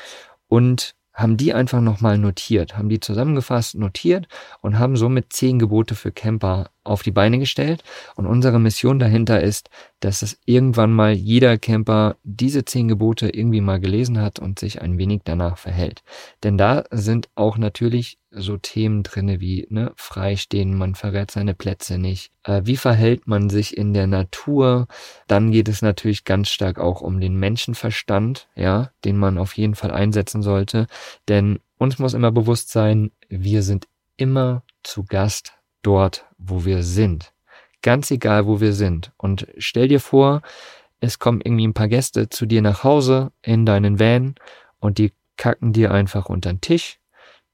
und 0.49 0.95
haben 1.18 1.37
die 1.37 1.52
einfach 1.52 1.80
nochmal 1.80 2.16
notiert, 2.16 2.78
haben 2.78 2.88
die 2.88 3.00
zusammengefasst, 3.00 3.75
notiert 3.75 4.28
und 4.60 4.78
haben 4.78 4.96
somit 4.96 5.32
zehn 5.32 5.58
Gebote 5.58 5.96
für 5.96 6.12
Camper 6.12 6.70
auf 6.84 7.02
die 7.02 7.10
Beine 7.10 7.40
gestellt. 7.40 7.82
Und 8.14 8.26
unsere 8.26 8.60
Mission 8.60 9.00
dahinter 9.00 9.42
ist, 9.42 9.68
dass 10.00 10.23
es 10.23 10.38
irgendwann 10.45 10.93
mal 10.93 11.12
jeder 11.12 11.59
Camper 11.59 12.17
diese 12.23 12.64
zehn 12.64 12.88
Gebote 12.88 13.28
irgendwie 13.28 13.61
mal 13.61 13.81
gelesen 13.81 14.21
hat 14.21 14.38
und 14.38 14.59
sich 14.59 14.81
ein 14.81 14.99
wenig 14.99 15.23
danach 15.25 15.59
verhält. 15.59 16.02
Denn 16.43 16.57
da 16.57 16.85
sind 16.90 17.28
auch 17.35 17.59
natürlich 17.59 18.19
so 18.31 18.57
Themen 18.57 19.02
drinne 19.02 19.40
wie 19.40 19.67
ne, 19.71 19.93
freistehen, 19.97 20.76
man 20.76 20.95
verrät 20.95 21.31
seine 21.31 21.55
Plätze 21.55 21.99
nicht. 21.99 22.31
Äh, 22.45 22.62
wie 22.64 22.76
verhält 22.76 23.26
man 23.26 23.50
sich 23.50 23.76
in 23.76 23.95
der 23.95 24.07
Natur? 24.07 24.87
Dann 25.26 25.50
geht 25.50 25.69
es 25.69 25.83
natürlich 25.83 26.25
ganz 26.25 26.49
stark 26.49 26.78
auch 26.78 27.00
um 27.00 27.21
den 27.21 27.37
Menschenverstand, 27.37 28.49
ja, 28.55 28.90
den 29.05 29.17
man 29.17 29.38
auf 29.38 29.57
jeden 29.57 29.75
Fall 29.75 29.90
einsetzen 29.90 30.43
sollte. 30.43 30.87
Denn 31.28 31.59
uns 31.78 31.99
muss 31.99 32.14
immer 32.14 32.33
bewusst 32.33 32.71
sein, 32.71 33.11
wir 33.28 33.62
sind 33.62 33.87
immer 34.17 34.62
zu 34.83 35.05
Gast 35.05 35.52
dort, 35.83 36.26
wo 36.37 36.64
wir 36.64 36.83
sind. 36.83 37.33
Ganz 37.88 38.11
egal, 38.11 38.47
wo 38.47 38.61
wir 38.61 38.75
sind. 38.75 39.12
Und 39.16 39.47
stell 39.57 39.88
dir 39.88 40.00
vor, 40.00 40.42
es 41.00 41.18
kommen 41.18 41.40
irgendwie 41.40 41.66
ein 41.66 41.75
paar 41.75 41.88
Gäste 41.88 42.28
zu 42.28 42.45
dir 42.45 42.61
nach 42.61 42.85
Hause 42.85 43.33
in 43.42 43.64
deinen 43.64 43.99
Van 43.99 44.35
und 44.78 44.99
die 44.99 45.12
kacken 45.37 45.73
dir 45.73 45.92
einfach 45.92 46.26
unter 46.26 46.52
den 46.52 46.61
Tisch 46.61 46.99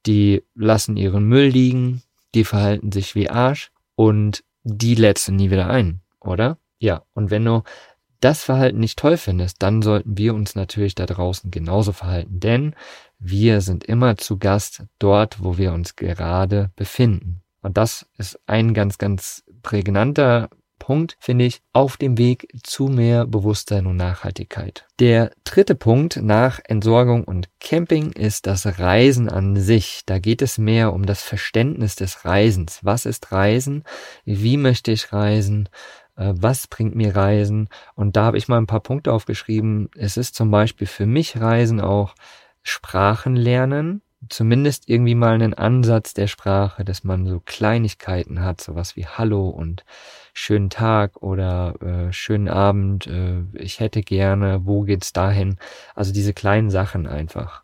die 0.07 0.43
lassen 0.55 0.97
ihren 0.97 1.25
Müll 1.25 1.47
liegen, 1.47 2.03
die 2.35 2.45
verhalten 2.45 2.93
sich 2.93 3.15
wie 3.15 3.31
Arsch 3.31 3.71
und 3.95 4.45
die 4.63 4.95
lädst 4.95 5.29
du 5.29 5.33
nie 5.33 5.51
wieder 5.51 5.69
ein, 5.69 6.01
oder? 6.21 6.59
Ja, 6.79 7.03
und 7.15 7.31
wenn 7.31 7.45
du 7.45 7.63
das 8.21 8.43
Verhalten 8.43 8.81
nicht 8.81 8.99
toll 8.99 9.17
findest, 9.17 9.63
dann 9.63 9.83
sollten 9.83 10.17
wir 10.17 10.35
uns 10.35 10.55
natürlich 10.55 10.95
da 10.95 11.07
draußen 11.07 11.51
genauso 11.51 11.93
verhalten, 11.93 12.41
denn 12.41 12.75
wir 13.19 13.61
sind 13.61 13.85
immer 13.85 14.17
zu 14.17 14.39
Gast 14.39 14.85
dort, 14.99 15.43
wo 15.43 15.59
wir 15.59 15.73
uns 15.73 15.97
gerade 15.97 16.71
befinden. 16.77 17.43
Und 17.61 17.77
das 17.77 18.07
ist 18.19 18.39
ein 18.47 18.75
ganz, 18.75 18.99
ganz 18.99 19.44
prägnanter 19.65 20.49
Punkt, 20.79 21.17
finde 21.19 21.47
ich, 21.47 21.63
auf 21.73 21.97
dem 21.97 22.19
Weg 22.19 22.49
zu 22.63 22.89
mehr 22.89 23.27
Bewusstsein 23.27 23.87
und 23.87 23.97
Nachhaltigkeit. 23.97 24.87
Der 25.01 25.31
dritte 25.45 25.75
Punkt 25.75 26.21
nach 26.23 26.61
Entsorgung 26.63 27.25
und 27.25 27.49
Camping 27.59 28.13
ist 28.13 28.47
das 28.47 28.79
Reisen 28.79 29.29
an 29.31 29.57
sich. 29.57 30.03
Da 30.05 30.19
geht 30.19 30.43
es 30.43 30.59
mehr 30.59 30.93
um 30.93 31.07
das 31.07 31.23
Verständnis 31.23 31.97
des 31.97 32.25
Reisens. 32.25 32.81
Was 32.83 33.07
ist 33.07 33.33
Reisen? 33.33 33.85
Wie 34.25 34.59
möchte 34.59 34.93
ich 34.93 35.13
reisen? 35.13 35.71
Äh, 36.17 36.35
was 36.37 36.67
bringt 36.67 36.95
mir 36.95 37.17
Reisen? 37.17 37.69
Und 37.95 38.17
da 38.17 38.25
habe 38.25 38.39
ich 38.39 38.49
mal 38.49 38.59
ein 38.59 38.67
paar 38.67 38.81
Punkte 38.83 39.13
aufgeschrieben. 39.13 39.89
Es 39.97 40.19
ist 40.19 40.35
zum 40.35 40.51
Beispiel 40.51 40.87
für 40.87 41.07
mich 41.07 41.41
Reisen 41.41 41.81
auch 41.81 42.15
Sprachen 42.63 43.37
lernen, 43.37 44.03
zumindest 44.29 44.89
irgendwie 44.89 45.15
mal 45.15 45.35
einen 45.35 45.55
Ansatz 45.55 46.15
der 46.15 46.27
Sprache, 46.27 46.85
dass 46.85 47.05
man 47.05 47.27
so 47.27 47.41
Kleinigkeiten 47.41 48.41
hat, 48.41 48.61
sowas 48.61 48.97
wie 48.97 49.07
Hallo 49.07 49.49
und 49.49 49.85
schönen 50.33 50.71
Tag 50.71 51.23
oder 51.23 51.75
äh, 51.81 52.13
schönen 52.13 52.49
Abend, 52.49 53.07
äh, 53.07 53.43
ich 53.55 53.81
hätte 53.81 54.03
gerne, 54.03 54.65
wo 54.65 54.83
geht's 54.83 55.13
dahin? 55.13 55.59
Also 55.95 56.13
diese 56.13 56.35
kleinen 56.35 56.71
Sachen 56.71 57.07
einfach. 57.07 57.63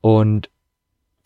Und 0.00 0.50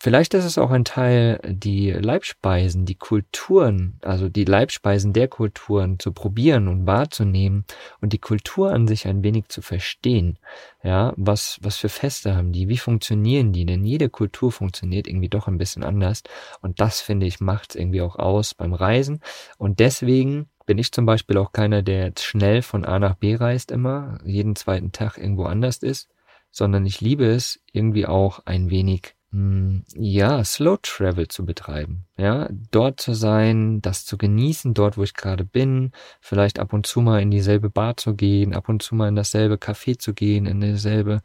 Vielleicht 0.01 0.33
ist 0.33 0.45
es 0.45 0.57
auch 0.57 0.71
ein 0.71 0.85
Teil, 0.85 1.41
die 1.43 1.91
Leibspeisen, 1.91 2.85
die 2.85 2.95
Kulturen, 2.95 3.99
also 4.01 4.29
die 4.29 4.45
Leibspeisen 4.45 5.11
der 5.11 5.27
Kulturen 5.27 5.99
zu 5.99 6.13
probieren 6.13 6.69
und 6.69 6.87
wahrzunehmen 6.87 7.65
und 7.99 8.13
die 8.13 8.17
Kultur 8.17 8.71
an 8.71 8.87
sich 8.87 9.07
ein 9.07 9.23
wenig 9.23 9.49
zu 9.49 9.61
verstehen. 9.61 10.39
Ja, 10.83 11.13
was, 11.17 11.59
was 11.61 11.75
für 11.75 11.89
Feste 11.89 12.33
haben 12.33 12.53
die? 12.53 12.69
Wie 12.69 12.77
funktionieren 12.77 13.51
die? 13.51 13.65
Denn 13.65 13.83
jede 13.83 14.07
Kultur 14.07 14.53
funktioniert 14.53 15.05
irgendwie 15.05 15.27
doch 15.27 15.49
ein 15.49 15.57
bisschen 15.57 15.83
anders. 15.83 16.23
Und 16.61 16.79
das 16.79 17.01
finde 17.01 17.25
ich 17.25 17.41
macht 17.41 17.71
es 17.71 17.75
irgendwie 17.75 18.01
auch 18.01 18.15
aus 18.15 18.53
beim 18.53 18.73
Reisen. 18.73 19.19
Und 19.57 19.79
deswegen 19.79 20.47
bin 20.65 20.77
ich 20.77 20.93
zum 20.93 21.05
Beispiel 21.05 21.37
auch 21.37 21.51
keiner, 21.51 21.81
der 21.81 22.05
jetzt 22.05 22.23
schnell 22.23 22.61
von 22.61 22.85
A 22.85 22.99
nach 22.99 23.15
B 23.15 23.35
reist 23.35 23.69
immer, 23.69 24.17
jeden 24.23 24.55
zweiten 24.55 24.93
Tag 24.93 25.17
irgendwo 25.17 25.43
anders 25.43 25.79
ist, 25.79 26.09
sondern 26.51 26.85
ich 26.85 27.01
liebe 27.01 27.25
es 27.25 27.59
irgendwie 27.73 28.05
auch 28.05 28.45
ein 28.45 28.69
wenig 28.69 29.18
ja, 29.31 30.43
Slow 30.43 30.77
Travel 30.81 31.27
zu 31.27 31.45
betreiben. 31.45 32.05
Ja, 32.17 32.49
dort 32.71 32.99
zu 32.99 33.13
sein, 33.13 33.79
das 33.81 34.05
zu 34.05 34.17
genießen, 34.17 34.73
dort, 34.73 34.97
wo 34.97 35.03
ich 35.03 35.13
gerade 35.13 35.45
bin, 35.45 35.91
vielleicht 36.19 36.57
ab 36.57 36.73
und 36.73 36.87
zu 36.87 37.01
mal 37.01 37.21
in 37.21 37.29
dieselbe 37.29 37.69
Bar 37.69 37.97
zu 37.97 38.15
gehen, 38.15 38.55
ab 38.55 38.69
und 38.69 38.81
zu 38.81 38.95
mal 38.95 39.07
in 39.07 39.15
dasselbe 39.15 39.55
Café 39.55 39.99
zu 39.99 40.15
gehen, 40.15 40.47
in 40.47 40.61
dasselbe 40.61 41.21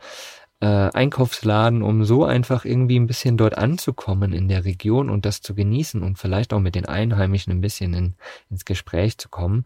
äh, 0.60 0.66
Einkaufsladen, 0.66 1.82
um 1.82 2.04
so 2.04 2.24
einfach 2.24 2.66
irgendwie 2.66 2.98
ein 2.98 3.06
bisschen 3.06 3.38
dort 3.38 3.56
anzukommen 3.56 4.34
in 4.34 4.48
der 4.48 4.66
Region 4.66 5.08
und 5.08 5.24
das 5.24 5.40
zu 5.40 5.54
genießen 5.54 6.02
und 6.02 6.18
vielleicht 6.18 6.52
auch 6.52 6.60
mit 6.60 6.74
den 6.74 6.86
Einheimischen 6.86 7.52
ein 7.52 7.60
bisschen 7.62 7.94
in, 7.94 8.14
ins 8.50 8.66
Gespräch 8.66 9.16
zu 9.16 9.30
kommen. 9.30 9.64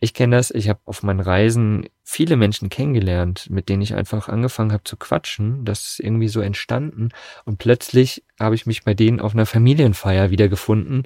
Ich 0.00 0.14
kenne 0.14 0.36
das, 0.36 0.52
ich 0.52 0.68
habe 0.68 0.80
auf 0.84 1.02
meinen 1.02 1.20
Reisen 1.20 1.88
viele 2.04 2.36
Menschen 2.36 2.68
kennengelernt, 2.68 3.50
mit 3.50 3.68
denen 3.68 3.82
ich 3.82 3.94
einfach 3.94 4.28
angefangen 4.28 4.72
habe 4.72 4.84
zu 4.84 4.96
quatschen. 4.96 5.64
Das 5.64 5.90
ist 5.90 6.00
irgendwie 6.00 6.28
so 6.28 6.40
entstanden. 6.40 7.08
Und 7.44 7.58
plötzlich 7.58 8.24
habe 8.38 8.54
ich 8.54 8.64
mich 8.64 8.84
bei 8.84 8.94
denen 8.94 9.20
auf 9.20 9.34
einer 9.34 9.46
Familienfeier 9.46 10.30
wiedergefunden 10.30 11.02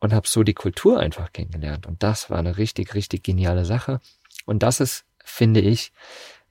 und 0.00 0.14
habe 0.14 0.26
so 0.26 0.42
die 0.42 0.54
Kultur 0.54 0.98
einfach 0.98 1.32
kennengelernt. 1.32 1.86
Und 1.86 2.02
das 2.02 2.30
war 2.30 2.38
eine 2.38 2.56
richtig, 2.56 2.94
richtig 2.94 3.22
geniale 3.22 3.66
Sache. 3.66 4.00
Und 4.46 4.62
das 4.62 4.80
ist, 4.80 5.04
finde 5.22 5.60
ich, 5.60 5.92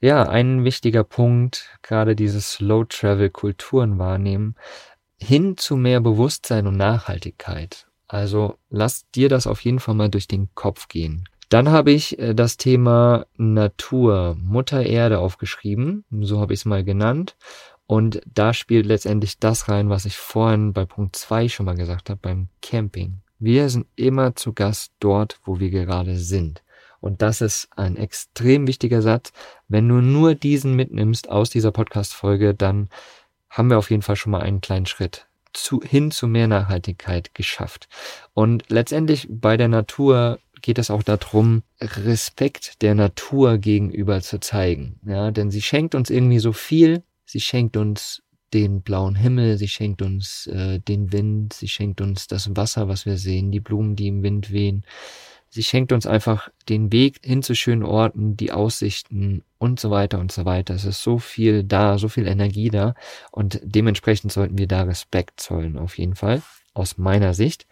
ja, 0.00 0.28
ein 0.28 0.64
wichtiger 0.64 1.04
Punkt, 1.04 1.78
gerade 1.82 2.14
dieses 2.14 2.52
Slow 2.52 2.84
Travel 2.88 3.30
Kulturen 3.30 3.98
wahrnehmen, 3.98 4.54
hin 5.18 5.56
zu 5.56 5.76
mehr 5.76 6.00
Bewusstsein 6.00 6.66
und 6.66 6.76
Nachhaltigkeit. 6.76 7.88
Also 8.06 8.58
lass 8.70 9.10
dir 9.10 9.28
das 9.28 9.46
auf 9.46 9.60
jeden 9.60 9.80
Fall 9.80 9.94
mal 9.94 10.08
durch 10.08 10.26
den 10.28 10.48
Kopf 10.54 10.88
gehen. 10.88 11.28
Dann 11.50 11.68
habe 11.70 11.90
ich 11.90 12.18
äh, 12.18 12.34
das 12.34 12.56
Thema 12.56 13.26
Natur, 13.36 14.36
Mutter 14.40 14.86
Erde 14.86 15.18
aufgeschrieben, 15.18 16.04
so 16.20 16.40
habe 16.40 16.54
ich 16.54 16.60
es 16.60 16.64
mal 16.64 16.84
genannt. 16.84 17.36
Und 17.86 18.22
da 18.32 18.54
spielt 18.54 18.86
letztendlich 18.86 19.40
das 19.40 19.68
rein, 19.68 19.90
was 19.90 20.04
ich 20.04 20.16
vorhin 20.16 20.72
bei 20.72 20.84
Punkt 20.84 21.16
2 21.16 21.48
schon 21.48 21.66
mal 21.66 21.74
gesagt 21.74 22.08
habe, 22.08 22.20
beim 22.22 22.48
Camping. 22.62 23.20
Wir 23.40 23.68
sind 23.68 23.86
immer 23.96 24.36
zu 24.36 24.52
Gast 24.52 24.92
dort, 25.00 25.40
wo 25.44 25.58
wir 25.58 25.70
gerade 25.70 26.16
sind. 26.16 26.62
Und 27.00 27.20
das 27.20 27.40
ist 27.40 27.68
ein 27.74 27.96
extrem 27.96 28.68
wichtiger 28.68 29.02
Satz. 29.02 29.32
Wenn 29.66 29.88
du 29.88 29.96
nur 29.96 30.36
diesen 30.36 30.76
mitnimmst 30.76 31.30
aus 31.30 31.50
dieser 31.50 31.72
Podcast-Folge, 31.72 32.54
dann 32.54 32.90
haben 33.48 33.70
wir 33.70 33.78
auf 33.78 33.90
jeden 33.90 34.02
Fall 34.02 34.16
schon 34.16 34.30
mal 34.30 34.42
einen 34.42 34.60
kleinen 34.60 34.86
Schritt 34.86 35.26
zu, 35.52 35.80
hin 35.82 36.12
zu 36.12 36.28
mehr 36.28 36.46
Nachhaltigkeit 36.46 37.34
geschafft. 37.34 37.88
Und 38.34 38.64
letztendlich 38.68 39.26
bei 39.28 39.56
der 39.56 39.68
Natur 39.68 40.38
geht 40.62 40.78
es 40.78 40.90
auch 40.90 41.02
darum, 41.02 41.62
Respekt 41.80 42.82
der 42.82 42.94
Natur 42.94 43.58
gegenüber 43.58 44.20
zu 44.20 44.40
zeigen. 44.40 45.00
Ja, 45.06 45.30
denn 45.30 45.50
sie 45.50 45.62
schenkt 45.62 45.94
uns 45.94 46.10
irgendwie 46.10 46.38
so 46.38 46.52
viel. 46.52 47.02
Sie 47.24 47.40
schenkt 47.40 47.76
uns 47.76 48.22
den 48.52 48.82
blauen 48.82 49.14
Himmel, 49.14 49.58
sie 49.58 49.68
schenkt 49.68 50.02
uns 50.02 50.46
äh, 50.48 50.80
den 50.80 51.12
Wind, 51.12 51.52
sie 51.52 51.68
schenkt 51.68 52.00
uns 52.00 52.26
das 52.26 52.56
Wasser, 52.56 52.88
was 52.88 53.06
wir 53.06 53.16
sehen, 53.16 53.52
die 53.52 53.60
Blumen, 53.60 53.96
die 53.96 54.08
im 54.08 54.22
Wind 54.22 54.50
wehen. 54.50 54.84
Sie 55.52 55.64
schenkt 55.64 55.92
uns 55.92 56.06
einfach 56.06 56.48
den 56.68 56.92
Weg 56.92 57.20
hin 57.24 57.42
zu 57.42 57.56
schönen 57.56 57.82
Orten, 57.82 58.36
die 58.36 58.52
Aussichten 58.52 59.42
und 59.58 59.80
so 59.80 59.90
weiter 59.90 60.20
und 60.20 60.30
so 60.30 60.44
weiter. 60.44 60.74
Es 60.74 60.84
ist 60.84 61.02
so 61.02 61.18
viel 61.18 61.64
da, 61.64 61.98
so 61.98 62.08
viel 62.08 62.28
Energie 62.28 62.70
da 62.70 62.94
und 63.32 63.60
dementsprechend 63.64 64.30
sollten 64.32 64.58
wir 64.58 64.68
da 64.68 64.82
Respekt 64.82 65.40
zollen, 65.40 65.76
auf 65.76 65.98
jeden 65.98 66.14
Fall, 66.14 66.42
aus 66.72 66.98
meiner 66.98 67.34
Sicht. 67.34 67.66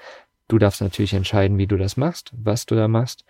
Du 0.48 0.58
darfst 0.58 0.80
natürlich 0.80 1.12
entscheiden, 1.12 1.58
wie 1.58 1.66
du 1.66 1.76
das 1.76 1.96
machst, 1.96 2.32
was 2.34 2.66
du 2.66 2.74
da 2.74 2.88
machst. 2.88 3.24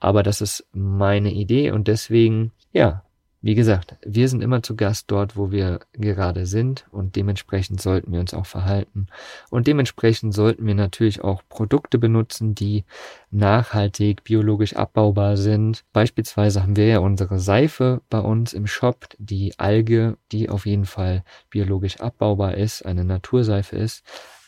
Aber 0.00 0.22
das 0.22 0.40
ist 0.40 0.66
meine 0.72 1.30
Idee 1.32 1.70
und 1.70 1.86
deswegen, 1.86 2.52
ja, 2.72 3.02
wie 3.44 3.56
gesagt, 3.56 3.96
wir 4.06 4.28
sind 4.28 4.40
immer 4.40 4.62
zu 4.62 4.76
Gast 4.76 5.10
dort, 5.10 5.36
wo 5.36 5.50
wir 5.50 5.80
gerade 5.94 6.46
sind 6.46 6.86
und 6.92 7.16
dementsprechend 7.16 7.80
sollten 7.80 8.12
wir 8.12 8.20
uns 8.20 8.34
auch 8.34 8.46
verhalten. 8.46 9.08
Und 9.50 9.66
dementsprechend 9.66 10.32
sollten 10.32 10.64
wir 10.64 10.76
natürlich 10.76 11.24
auch 11.24 11.42
Produkte 11.48 11.98
benutzen, 11.98 12.54
die 12.54 12.84
nachhaltig, 13.32 14.22
biologisch 14.22 14.76
abbaubar 14.76 15.36
sind. 15.36 15.84
Beispielsweise 15.92 16.62
haben 16.62 16.76
wir 16.76 16.86
ja 16.86 16.98
unsere 17.00 17.40
Seife 17.40 18.00
bei 18.08 18.20
uns 18.20 18.52
im 18.52 18.68
Shop, 18.68 19.08
die 19.18 19.58
Alge, 19.58 20.18
die 20.30 20.48
auf 20.48 20.64
jeden 20.64 20.86
Fall 20.86 21.24
biologisch 21.50 22.00
abbaubar 22.00 22.54
ist, 22.54 22.86
eine 22.86 23.04
Naturseife 23.04 23.74
ist. 23.74 24.04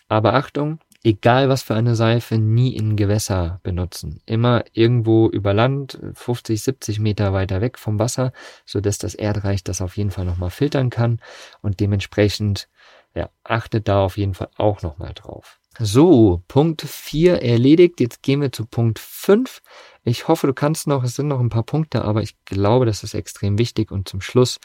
Aber 0.07 0.35
Achtung, 0.35 0.78
egal 1.04 1.49
was 1.49 1.62
für 1.62 1.75
eine 1.75 1.94
Seife, 1.94 2.38
nie 2.38 2.75
in 2.75 2.96
Gewässer 2.96 3.61
benutzen. 3.62 4.20
Immer 4.26 4.64
irgendwo 4.73 5.28
über 5.28 5.54
Land, 5.54 5.99
50, 6.14 6.62
70 6.62 6.99
Meter 6.99 7.32
weiter 7.32 7.61
weg 7.61 7.78
vom 7.78 7.99
Wasser, 7.99 8.32
so 8.64 8.80
dass 8.80 8.99
das 8.99 9.14
Erdreich 9.14 9.62
das 9.62 9.80
auf 9.80 9.96
jeden 9.96 10.11
Fall 10.11 10.25
nochmal 10.25 10.50
filtern 10.50 10.90
kann 10.90 11.20
und 11.61 11.78
dementsprechend 11.80 12.68
ja, 13.14 13.30
achtet 13.44 13.87
da 13.87 14.02
auf 14.04 14.16
jeden 14.16 14.34
Fall 14.34 14.49
auch 14.56 14.82
nochmal 14.82 15.12
drauf. 15.14 15.61
So, 15.78 16.42
Punkt 16.46 16.82
4 16.82 17.42
erledigt. 17.42 18.00
Jetzt 18.00 18.23
gehen 18.23 18.40
wir 18.40 18.52
zu 18.52 18.64
Punkt 18.64 18.99
5. 19.00 19.61
Ich 20.04 20.28
hoffe, 20.28 20.46
du 20.46 20.54
kannst 20.54 20.87
noch, 20.87 21.02
es 21.02 21.16
sind 21.16 21.28
noch 21.28 21.40
ein 21.40 21.49
paar 21.49 21.64
Punkte, 21.64 22.04
aber 22.04 22.23
ich 22.23 22.37
glaube, 22.44 22.87
das 22.87 23.02
ist 23.02 23.14
extrem 23.14 23.58
wichtig. 23.58 23.90
Und 23.90 24.08
zum 24.08 24.20
Schluss 24.20 24.58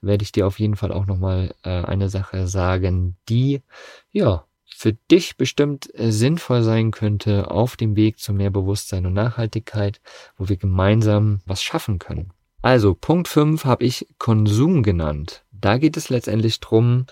werde 0.00 0.22
ich 0.22 0.32
dir 0.32 0.46
auf 0.46 0.58
jeden 0.58 0.76
Fall 0.76 0.90
auch 0.90 1.04
nochmal 1.04 1.54
äh, 1.64 1.68
eine 1.68 2.08
Sache 2.08 2.46
sagen, 2.46 3.16
die, 3.28 3.62
ja, 4.10 4.46
für 4.84 4.92
dich 5.10 5.38
bestimmt 5.38 5.88
äh, 5.98 6.12
sinnvoll 6.12 6.62
sein 6.62 6.90
könnte 6.90 7.50
auf 7.50 7.74
dem 7.74 7.96
Weg 7.96 8.18
zu 8.18 8.34
mehr 8.34 8.50
Bewusstsein 8.50 9.06
und 9.06 9.14
Nachhaltigkeit, 9.14 10.02
wo 10.36 10.50
wir 10.50 10.58
gemeinsam 10.58 11.40
was 11.46 11.62
schaffen 11.62 11.98
können. 11.98 12.34
Also, 12.60 12.94
Punkt 12.94 13.28
5 13.28 13.64
habe 13.64 13.86
ich 13.86 14.06
Konsum 14.18 14.82
genannt. 14.82 15.42
Da 15.52 15.78
geht 15.78 15.96
es 15.96 16.10
letztendlich 16.10 16.60
drum, 16.60 17.06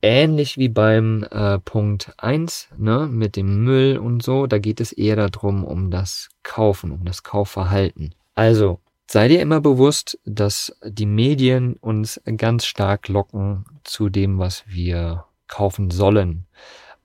ähnlich 0.00 0.56
wie 0.56 0.70
beim 0.70 1.24
äh, 1.24 1.58
Punkt 1.58 2.14
1, 2.16 2.70
ne, 2.78 3.06
mit 3.06 3.36
dem 3.36 3.64
Müll 3.64 3.98
und 3.98 4.22
so, 4.22 4.46
da 4.46 4.58
geht 4.58 4.80
es 4.80 4.90
eher 4.90 5.16
darum, 5.16 5.62
um 5.62 5.90
das 5.90 6.30
Kaufen, 6.42 6.90
um 6.90 7.04
das 7.04 7.22
Kaufverhalten. 7.22 8.14
Also, 8.34 8.80
sei 9.10 9.28
dir 9.28 9.42
immer 9.42 9.60
bewusst, 9.60 10.18
dass 10.24 10.74
die 10.82 11.04
Medien 11.04 11.74
uns 11.74 12.18
ganz 12.38 12.64
stark 12.64 13.08
locken 13.08 13.66
zu 13.84 14.08
dem, 14.08 14.38
was 14.38 14.64
wir 14.66 15.26
kaufen 15.48 15.90
sollen. 15.90 16.46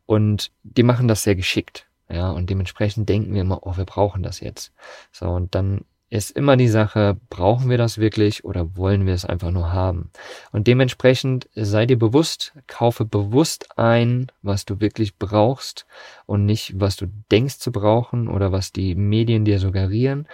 Und 0.09 0.51
die 0.63 0.81
machen 0.81 1.07
das 1.07 1.21
sehr 1.21 1.35
geschickt. 1.35 1.85
Ja, 2.09 2.31
und 2.31 2.49
dementsprechend 2.49 3.07
denken 3.07 3.31
wir 3.31 3.41
immer, 3.41 3.59
oh, 3.61 3.77
wir 3.77 3.85
brauchen 3.85 4.23
das 4.23 4.39
jetzt. 4.39 4.73
So, 5.11 5.29
und 5.29 5.53
dann 5.53 5.81
ist 6.09 6.31
immer 6.31 6.57
die 6.57 6.67
Sache, 6.67 7.17
brauchen 7.29 7.69
wir 7.69 7.77
das 7.77 7.99
wirklich 7.99 8.43
oder 8.43 8.75
wollen 8.75 9.05
wir 9.05 9.13
es 9.13 9.23
einfach 9.23 9.51
nur 9.51 9.71
haben? 9.71 10.09
Und 10.51 10.65
dementsprechend 10.65 11.47
sei 11.53 11.85
dir 11.85 11.99
bewusst, 11.99 12.53
kaufe 12.65 13.05
bewusst 13.05 13.77
ein, 13.77 14.31
was 14.41 14.65
du 14.65 14.81
wirklich 14.81 15.19
brauchst 15.19 15.85
und 16.25 16.43
nicht, 16.43 16.79
was 16.79 16.95
du 16.95 17.05
denkst 17.31 17.59
zu 17.59 17.71
brauchen 17.71 18.29
oder 18.29 18.51
was 18.51 18.71
die 18.71 18.95
Medien 18.95 19.45
dir 19.45 19.59
suggerieren. 19.59 20.27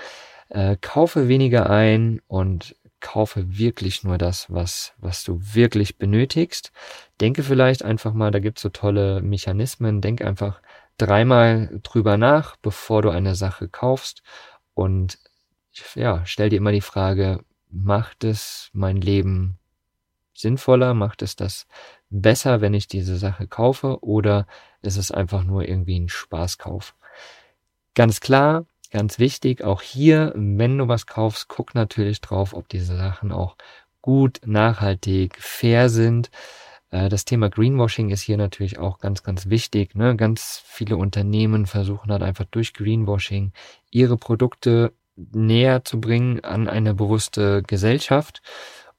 Äh, 0.48 0.78
kaufe 0.80 1.28
weniger 1.28 1.70
ein 1.70 2.22
und 2.30 2.78
kaufe 3.06 3.58
wirklich 3.60 4.04
nur 4.04 4.18
das, 4.18 4.52
was, 4.52 4.94
was 4.98 5.24
du 5.24 5.40
wirklich 5.54 5.98
benötigst. 5.98 6.72
Denke 7.22 7.44
vielleicht 7.44 7.84
einfach 7.84 8.14
mal, 8.14 8.32
da 8.32 8.40
gibt's 8.40 8.64
so 8.64 8.70
tolle 8.70 9.22
Mechanismen, 9.22 10.02
denk 10.02 10.24
einfach 10.24 10.62
dreimal 10.98 11.80
drüber 11.84 12.18
nach, 12.18 12.56
bevor 12.56 13.04
du 13.04 13.10
eine 13.12 13.36
Sache 13.36 13.70
kaufst 13.70 14.24
und 14.74 15.20
ja, 15.94 16.26
stell 16.26 16.50
dir 16.50 16.58
immer 16.58 16.72
die 16.72 16.82
Frage, 16.82 17.44
macht 17.70 18.24
es 18.24 18.70
mein 18.74 18.98
Leben 18.98 19.60
sinnvoller? 20.34 20.94
Macht 20.94 21.22
es 21.22 21.36
das 21.36 21.68
besser, 22.10 22.62
wenn 22.62 22.74
ich 22.74 22.88
diese 22.88 23.18
Sache 23.18 23.48
kaufe? 23.48 24.02
Oder 24.02 24.48
ist 24.82 24.98
es 24.98 25.12
einfach 25.12 25.44
nur 25.44 25.68
irgendwie 25.68 26.00
ein 26.00 26.10
Spaßkauf? 26.10 26.96
Ganz 27.94 28.20
klar, 28.20 28.66
ganz 28.96 29.20
wichtig, 29.20 29.62
auch 29.62 29.82
hier, 29.82 30.32
wenn 30.38 30.78
du 30.78 30.88
was 30.88 31.06
kaufst, 31.06 31.50
guck 31.50 31.76
natürlich 31.76 32.22
drauf, 32.22 32.54
ob 32.54 32.70
diese 32.70 32.96
Sachen 32.96 33.34
auch 33.34 33.58
gut, 34.02 34.40
nachhaltig, 34.46 35.36
fair 35.38 35.90
sind. 35.90 36.32
Äh, 36.92 37.10
das 37.10 37.26
Thema 37.26 37.50
Greenwashing 37.50 38.10
ist 38.10 38.22
hier 38.22 38.38
natürlich 38.38 38.80
auch 38.80 39.00
ganz, 39.00 39.22
ganz 39.22 39.50
wichtig. 39.50 39.96
Ne? 39.96 40.16
Ganz 40.16 40.64
viele 40.66 40.96
Unternehmen 40.96 41.66
versuchen 41.66 42.10
halt 42.10 42.24
einfach 42.24 42.46
durch 42.46 42.74
Greenwashing 42.74 43.52
ihre 43.92 44.16
Produkte 44.16 44.94
näher 45.18 45.84
zu 45.84 46.00
bringen 46.00 46.42
an 46.46 46.70
eine 46.70 46.94
bewusste 46.94 47.64
Gesellschaft 47.64 48.42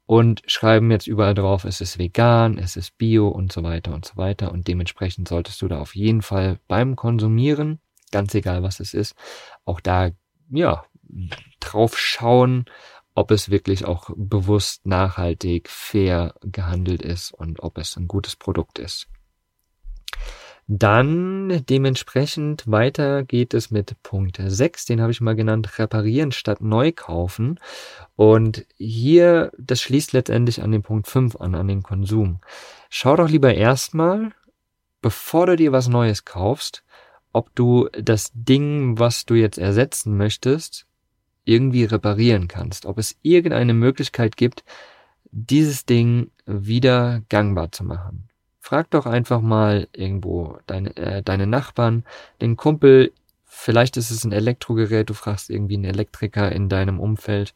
und 0.05 0.43
schreiben 0.47 0.91
jetzt 0.91 1.07
überall 1.07 1.33
drauf, 1.33 1.65
es 1.65 1.81
ist 1.81 1.99
vegan, 1.99 2.59
es 2.59 2.77
ist 2.77 2.99
bio 2.99 3.29
und 3.29 3.51
so 3.51 3.63
weiter 3.63 3.95
und 3.95 4.05
so 4.05 4.19
weiter. 4.19 4.53
Und 4.53 4.69
dementsprechend 4.69 5.27
solltest 5.27 5.63
du 5.63 5.69
da 5.69 5.79
auf 5.79 5.97
jeden 5.97 6.21
Fall 6.21 6.59
beim 6.69 6.97
Konsumieren, 6.97 7.81
ganz 8.13 8.35
egal 8.35 8.63
was 8.63 8.81
es 8.81 8.95
ist, 8.95 9.15
auch 9.65 9.81
da, 9.81 10.11
ja, 10.51 10.85
drauf 11.61 11.99
schauen, 11.99 12.67
ob 13.15 13.31
es 13.31 13.51
wirklich 13.51 13.85
auch 13.85 14.11
bewusst, 14.15 14.87
nachhaltig, 14.87 15.71
fair 15.71 16.35
gehandelt 16.43 17.03
ist 17.03 17.33
und 17.33 17.61
ob 17.61 17.79
es 17.79 17.97
ein 17.97 18.09
gutes 18.09 18.37
Produkt 18.37 18.79
ist. 18.79 19.09
Dann 20.69 21.65
dementsprechend 21.67 22.65
weiter 22.67 23.23
geht 23.23 23.55
es 23.55 23.71
mit 23.71 24.03
Punkt 24.03 24.41
6, 24.45 24.85
den 24.87 25.01
habe 25.01 25.13
ich 25.13 25.21
mal 25.21 25.37
genannt, 25.37 25.79
reparieren 25.79 26.33
statt 26.33 26.61
neu 26.61 26.91
kaufen. 26.91 27.61
Und 28.17 28.67
hier, 28.77 29.53
das 29.59 29.81
schließt 29.81 30.13
letztendlich 30.13 30.63
an 30.63 30.73
den 30.73 30.83
Punkt 30.83 31.07
5 31.07 31.37
an, 31.37 31.55
an 31.55 31.69
den 31.69 31.85
Konsum. 31.85 32.41
Schau 32.91 33.15
doch 33.15 33.29
lieber 33.29 33.55
erstmal, 33.55 34.33
bevor 35.01 35.47
du 35.47 35.57
dir 35.57 35.71
was 35.71 35.87
Neues 35.87 36.25
kaufst, 36.25 36.83
ob 37.37 37.55
du 37.55 37.91
das 37.93 38.31
Ding, 38.33 38.99
was 38.99 39.27
du 39.27 39.35
jetzt 39.35 39.59
ersetzen 39.59 40.17
möchtest, 40.17 40.87
irgendwie 41.45 41.85
reparieren 41.85 42.49
kannst. 42.49 42.87
Ob 42.87 42.97
es 42.97 43.19
irgendeine 43.21 43.75
Möglichkeit 43.75 44.39
gibt, 44.39 44.65
dieses 45.31 45.85
Ding 45.85 46.31
wieder 46.47 47.21
gangbar 47.29 47.73
zu 47.73 47.85
machen. 47.85 48.31
Frag 48.59 48.91
doch 48.91 49.05
einfach 49.05 49.43
mal 49.43 49.87
irgendwo 49.93 50.59
deine, 50.67 50.97
äh, 50.97 51.23
deine 51.23 51.47
Nachbarn, 51.47 52.05
den 52.41 52.57
Kumpel, 52.57 53.13
vielleicht 53.45 53.99
ist 53.99 54.11
es 54.11 54.25
ein 54.25 54.33
Elektrogerät, 54.33 55.11
du 55.11 55.15
fragst 55.15 55.51
irgendwie 55.51 55.75
einen 55.75 55.85
Elektriker 55.85 56.51
in 56.51 56.71
deinem 56.71 56.99
Umfeld 56.99 57.55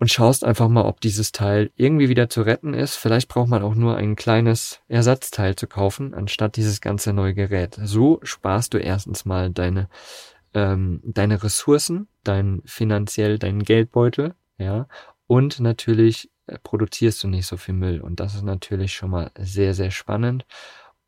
und 0.00 0.10
schaust 0.10 0.44
einfach 0.44 0.68
mal, 0.68 0.86
ob 0.86 1.00
dieses 1.02 1.30
Teil 1.30 1.70
irgendwie 1.76 2.08
wieder 2.08 2.30
zu 2.30 2.40
retten 2.40 2.72
ist. 2.72 2.96
Vielleicht 2.96 3.28
braucht 3.28 3.48
man 3.48 3.62
auch 3.62 3.74
nur 3.74 3.96
ein 3.96 4.16
kleines 4.16 4.80
Ersatzteil 4.88 5.56
zu 5.56 5.66
kaufen, 5.66 6.14
anstatt 6.14 6.56
dieses 6.56 6.80
ganze 6.80 7.12
neue 7.12 7.34
Gerät. 7.34 7.78
So 7.84 8.18
sparst 8.22 8.72
du 8.72 8.78
erstens 8.78 9.26
mal 9.26 9.50
deine, 9.50 9.90
ähm, 10.54 11.02
deine 11.04 11.42
Ressourcen, 11.42 12.08
dein 12.24 12.62
finanziell, 12.64 13.38
deinen 13.38 13.62
Geldbeutel, 13.62 14.34
ja, 14.56 14.88
und 15.26 15.60
natürlich 15.60 16.30
äh, 16.46 16.58
produzierst 16.62 17.22
du 17.22 17.28
nicht 17.28 17.46
so 17.46 17.58
viel 17.58 17.74
Müll. 17.74 18.00
Und 18.00 18.20
das 18.20 18.34
ist 18.34 18.42
natürlich 18.42 18.94
schon 18.94 19.10
mal 19.10 19.30
sehr, 19.38 19.74
sehr 19.74 19.90
spannend. 19.90 20.46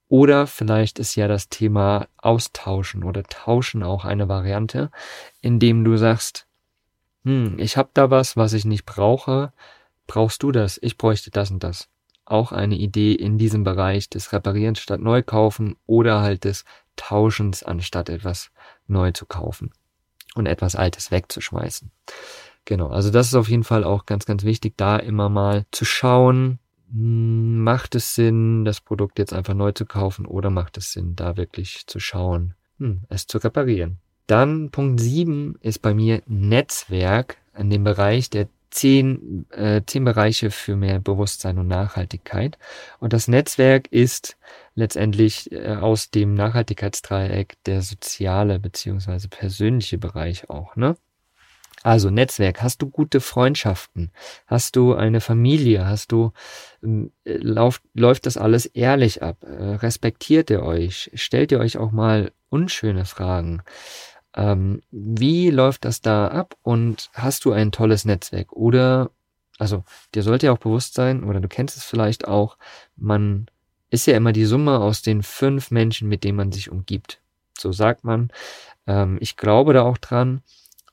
Oder 0.09 0.47
vielleicht 0.47 0.99
ist 0.99 1.17
ja 1.17 1.29
das 1.29 1.49
Thema 1.49 2.09
Austauschen 2.19 3.05
oder 3.05 3.23
Tauschen 3.23 3.83
auch 3.83 4.05
eine 4.05 4.29
Variante, 4.29 4.91
indem 5.41 5.83
du 5.83 5.97
sagst, 5.97 6.47
hm, 7.25 7.59
ich 7.59 7.77
habe 7.77 7.91
da 7.95 8.11
was, 8.11 8.37
was 8.37 8.53
ich 8.53 8.65
nicht 8.65 8.85
brauche. 8.85 9.53
Brauchst 10.07 10.43
du 10.43 10.53
das? 10.53 10.79
Ich 10.83 10.99
bräuchte 10.99 11.31
das 11.31 11.51
und 11.51 11.63
das. 11.63 11.89
Auch 12.25 12.53
eine 12.53 12.77
Idee 12.77 13.13
in 13.13 13.39
diesem 13.39 13.65
Bereich 13.65 14.09
des 14.09 14.33
Reparierens 14.33 14.81
statt 14.81 15.01
Neukaufen 15.01 15.77
oder 15.87 16.21
halt 16.21 16.45
des 16.45 16.65
Tauschens 16.97 17.63
anstatt 17.63 18.09
etwas 18.09 18.51
neu 18.87 19.13
zu 19.13 19.27
kaufen 19.27 19.71
und 20.35 20.47
etwas 20.47 20.77
Altes 20.77 21.11
wegzuschmeißen. 21.11 21.91
Genau, 22.65 22.89
also 22.89 23.11
das 23.11 23.29
ist 23.29 23.35
auf 23.35 23.49
jeden 23.49 23.65
Fall 23.65 23.85
auch 23.85 24.07
ganz, 24.07 24.25
ganz 24.25 24.45
wichtig, 24.45 24.75
da 24.77 24.97
immer 24.97 25.29
mal 25.29 25.65
zu 25.73 25.85
schauen, 25.85 26.59
hm, 26.93 27.63
macht 27.65 27.95
es 27.95 28.15
Sinn, 28.15 28.65
das 28.65 28.81
Produkt 28.81 29.19
jetzt 29.19 29.33
einfach 29.33 29.55
neu 29.55 29.73
zu 29.73 29.85
kaufen 29.85 30.27
oder 30.27 30.51
macht 30.51 30.77
es 30.77 30.93
Sinn, 30.93 31.17
da 31.17 31.37
wirklich 31.37 31.87
zu 31.87 31.99
schauen, 31.99 32.55
hm, 32.79 33.03
es 33.09 33.27
zu 33.27 33.39
reparieren. 33.39 33.99
Dann 34.27 34.71
Punkt 34.71 35.01
7 35.01 35.57
ist 35.61 35.81
bei 35.83 35.95
mir 35.95 36.23
Netzwerk 36.27 37.39
in 37.57 37.71
dem 37.71 37.85
Bereich 37.85 38.31
der 38.31 38.49
zehn, 38.73 39.47
äh, 39.51 39.83
zehn 39.87 40.05
Bereiche 40.05 40.51
für 40.51 40.77
mehr 40.77 40.99
Bewusstsein 40.99 41.59
und 41.59 41.69
Nachhaltigkeit. 41.69 42.59
Und 42.99 43.13
das 43.13 43.29
Netzwerk 43.29 43.87
ist 43.89 44.37
letztendlich 44.75 45.53
äh, 45.53 45.77
aus 45.77 46.11
dem 46.11 46.35
Nachhaltigkeitsdreieck 46.35 47.55
der 47.67 47.83
soziale 47.83 48.59
beziehungsweise 48.59 49.29
persönliche 49.29 49.99
Bereich 49.99 50.51
auch, 50.51 50.75
ne? 50.77 50.97
Also 51.85 52.11
Netzwerk, 52.11 52.63
hast 52.63 52.81
du 52.81 52.89
gute 52.89 53.21
Freundschaften? 53.21 54.13
Hast 54.47 54.77
du 54.77 54.95
eine 54.95 55.21
Familie? 55.21 55.85
Hast 55.87 56.13
du, 56.13 56.33
ähm, 56.83 57.11
äh, 57.25 57.39
läuft, 57.39 57.83
läuft 57.95 58.27
das 58.27 58.37
alles 58.37 58.67
ehrlich 58.67 59.23
ab? 59.23 59.43
Äh, 59.43 59.75
respektiert 59.77 60.51
ihr 60.51 60.63
euch? 60.63 61.11
Stellt 61.15 61.51
ihr 61.51 61.59
euch 61.59 61.79
auch 61.79 61.91
mal 61.91 62.31
unschöne 62.51 63.05
Fragen? 63.05 63.63
Ähm, 64.35 64.83
wie 64.91 65.51
läuft 65.51 65.85
das 65.85 66.01
da 66.01 66.29
ab? 66.29 66.57
Und 66.63 67.11
hast 67.13 67.45
du 67.45 67.53
ein 67.53 67.73
tolles 67.73 68.05
Netzwerk? 68.05 68.53
Oder, 68.53 69.11
also, 69.59 69.85
dir 70.15 70.23
sollte 70.23 70.47
ja 70.47 70.53
auch 70.53 70.59
bewusst 70.59 70.95
sein, 70.95 71.25
oder 71.25 71.41
du 71.41 71.49
kennst 71.49 71.77
es 71.77 71.85
vielleicht 71.85 72.27
auch, 72.27 72.57
man 72.97 73.47
ist 73.91 74.07
ja 74.07 74.17
immer 74.17 74.33
die 74.33 74.47
Summe 74.47 74.81
aus 74.81 75.03
den 75.03 75.23
fünf 75.23 75.71
Menschen, 75.71 76.09
mit 76.09 76.25
denen 76.25 76.37
man 76.37 76.51
sich 76.51 76.71
umgibt. 76.71 77.21
So 77.59 77.73
sagt 77.73 78.05
man. 78.05 78.31
Ähm, 78.87 79.19
ich 79.21 79.37
glaube 79.37 79.75
da 79.75 79.83
auch 79.83 79.99
dran. 79.99 80.43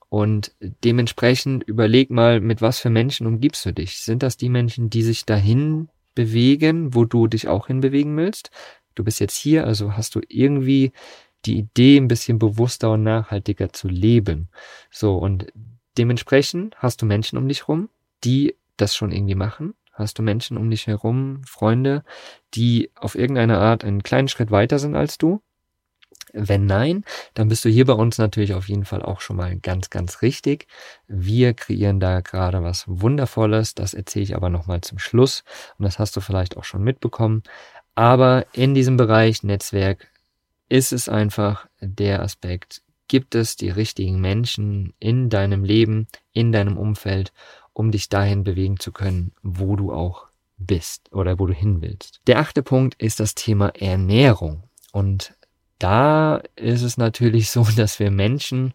Und 0.10 0.54
dementsprechend 0.60 1.64
überleg 1.64 2.10
mal, 2.10 2.42
mit 2.42 2.62
was 2.62 2.80
für 2.80 2.90
Menschen 2.90 3.28
umgibst 3.28 3.66
du 3.66 3.74
dich? 3.74 4.00
Sind 4.00 4.24
das 4.24 4.38
die 4.38 4.50
Menschen, 4.50 4.90
die 4.90 5.04
sich 5.04 5.26
dahin 5.26 5.88
bewegen, 6.16 6.96
wo 6.96 7.06
du 7.06 7.28
dich 7.28 7.48
auch 7.48 7.68
hinbewegen 7.68 8.18
willst? 8.18 8.50
Du 8.96 9.04
bist 9.04 9.20
jetzt 9.20 9.36
hier, 9.36 9.66
also 9.66 9.96
hast 9.96 10.16
du 10.16 10.22
irgendwie 10.28 10.92
die 11.46 11.58
Idee, 11.58 11.98
ein 11.98 12.08
bisschen 12.08 12.40
bewusster 12.40 12.92
und 12.92 13.04
nachhaltiger 13.04 13.72
zu 13.72 13.88
leben. 13.88 14.50
So, 14.92 15.18
und 15.18 15.48
dementsprechend 15.98 16.76
hast 16.78 17.02
du 17.02 17.06
Menschen 17.06 17.38
um 17.38 17.48
dich 17.48 17.68
rum, 17.68 17.90
die 18.24 18.56
das 18.78 18.96
schon 18.96 19.12
irgendwie 19.12 19.36
machen, 19.36 19.74
Hast 20.00 20.18
du 20.18 20.24
Menschen 20.24 20.58
um 20.58 20.70
dich 20.70 20.88
herum, 20.88 21.42
Freunde, 21.46 22.06
die 22.54 22.90
auf 22.96 23.16
irgendeine 23.16 23.58
Art 23.58 23.84
einen 23.84 24.02
kleinen 24.02 24.30
Schritt 24.30 24.50
weiter 24.50 24.80
sind 24.80 24.96
als 24.96 25.18
du? 25.18 25.42
Wenn 26.32 26.66
nein, 26.66 27.04
dann 27.34 27.50
bist 27.50 27.66
du 27.66 27.70
hier 27.70 27.86
bei 27.86 27.94
uns 27.94 28.18
natürlich 28.18 28.54
auf 28.54 28.70
jeden 28.70 28.86
Fall 28.86 29.02
auch 29.02 29.20
schon 29.20 29.36
mal 29.36 29.58
ganz, 29.58 29.90
ganz 29.90 30.22
richtig. 30.22 30.68
Wir 31.08 31.54
kreieren 31.54 32.00
da 32.00 32.22
gerade 32.22 32.64
was 32.64 32.86
Wundervolles. 32.88 33.76
Das 33.76 33.94
erzähle 33.94 34.24
ich 34.24 34.36
aber 34.38 34.50
nochmal 34.50 34.80
zum 34.82 35.00
Schluss. 35.00 35.44
Und 35.78 35.84
das 35.84 36.00
hast 36.00 36.16
du 36.16 36.22
vielleicht 36.22 36.56
auch 36.56 36.64
schon 36.64 36.84
mitbekommen. 36.84 37.44
Aber 37.94 38.46
in 38.54 38.74
diesem 38.74 38.96
Bereich 38.96 39.44
Netzwerk 39.44 40.08
ist 40.70 40.94
es 40.94 41.10
einfach 41.10 41.68
der 41.82 42.22
Aspekt, 42.22 42.82
gibt 43.08 43.36
es 43.36 43.56
die 43.56 43.70
richtigen 43.70 44.22
Menschen 44.22 44.94
in 45.00 45.30
deinem 45.30 45.64
Leben, 45.64 46.08
in 46.32 46.52
deinem 46.52 46.78
Umfeld, 46.78 47.34
um 47.74 47.92
dich 47.92 48.08
dahin 48.08 48.44
bewegen 48.44 48.80
zu 48.80 48.92
können, 48.92 49.34
wo 49.42 49.76
du 49.76 49.92
auch 49.92 50.28
bist 50.58 51.12
oder 51.12 51.40
wo 51.40 51.48
du 51.48 51.54
hin 51.54 51.82
willst. 51.82 52.22
Der 52.28 52.40
achte 52.40 52.62
Punkt 52.62 53.02
ist 53.02 53.20
das 53.20 53.36
Thema 53.36 53.70
Ernährung. 53.70 54.64
Und 54.92 55.34
da 55.80 56.42
ist 56.56 56.84
es 56.84 56.98
natürlich 56.98 57.50
so, 57.50 57.64
dass 57.76 58.00
wir 58.00 58.12
Menschen 58.12 58.74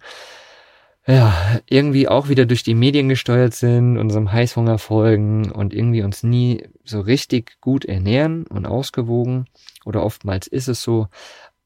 ja, 1.06 1.60
irgendwie 1.68 2.08
auch 2.08 2.28
wieder 2.28 2.46
durch 2.46 2.62
die 2.62 2.74
Medien 2.74 3.10
gesteuert 3.10 3.52
sind, 3.52 3.98
unserem 3.98 4.32
Heißhunger 4.32 4.78
folgen 4.78 5.50
und 5.50 5.74
irgendwie 5.74 6.02
uns 6.02 6.22
nie 6.22 6.66
so 6.82 7.00
richtig 7.00 7.60
gut 7.60 7.84
ernähren 7.84 8.46
und 8.46 8.64
ausgewogen. 8.64 9.44
Oder 9.84 10.02
oftmals 10.02 10.46
ist 10.46 10.68
es 10.68 10.82
so. 10.82 11.08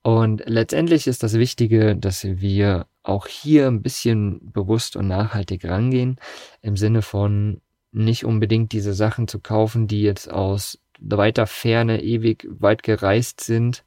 Und 0.09 0.43
letztendlich 0.47 1.07
ist 1.07 1.23
das 1.23 1.35
Wichtige, 1.35 1.95
dass 1.95 2.25
wir 2.25 2.87
auch 3.03 3.27
hier 3.27 3.67
ein 3.67 3.83
bisschen 3.83 4.41
bewusst 4.55 4.97
und 4.97 5.07
nachhaltig 5.07 5.67
rangehen, 5.67 6.17
im 6.63 6.79
Sinne 6.79 7.03
von 7.03 7.61
nicht 7.93 8.25
unbedingt 8.25 8.73
diese 8.73 8.95
Sachen 8.95 9.29
zu 9.29 9.39
kaufen, 9.39 9.87
die 9.87 10.01
jetzt 10.01 10.33
aus 10.33 10.79
weiter 10.99 11.47
Ferne 11.47 12.03
ewig 12.03 12.49
weit 12.49 12.83
gereist 12.83 13.43
sind 13.43 13.85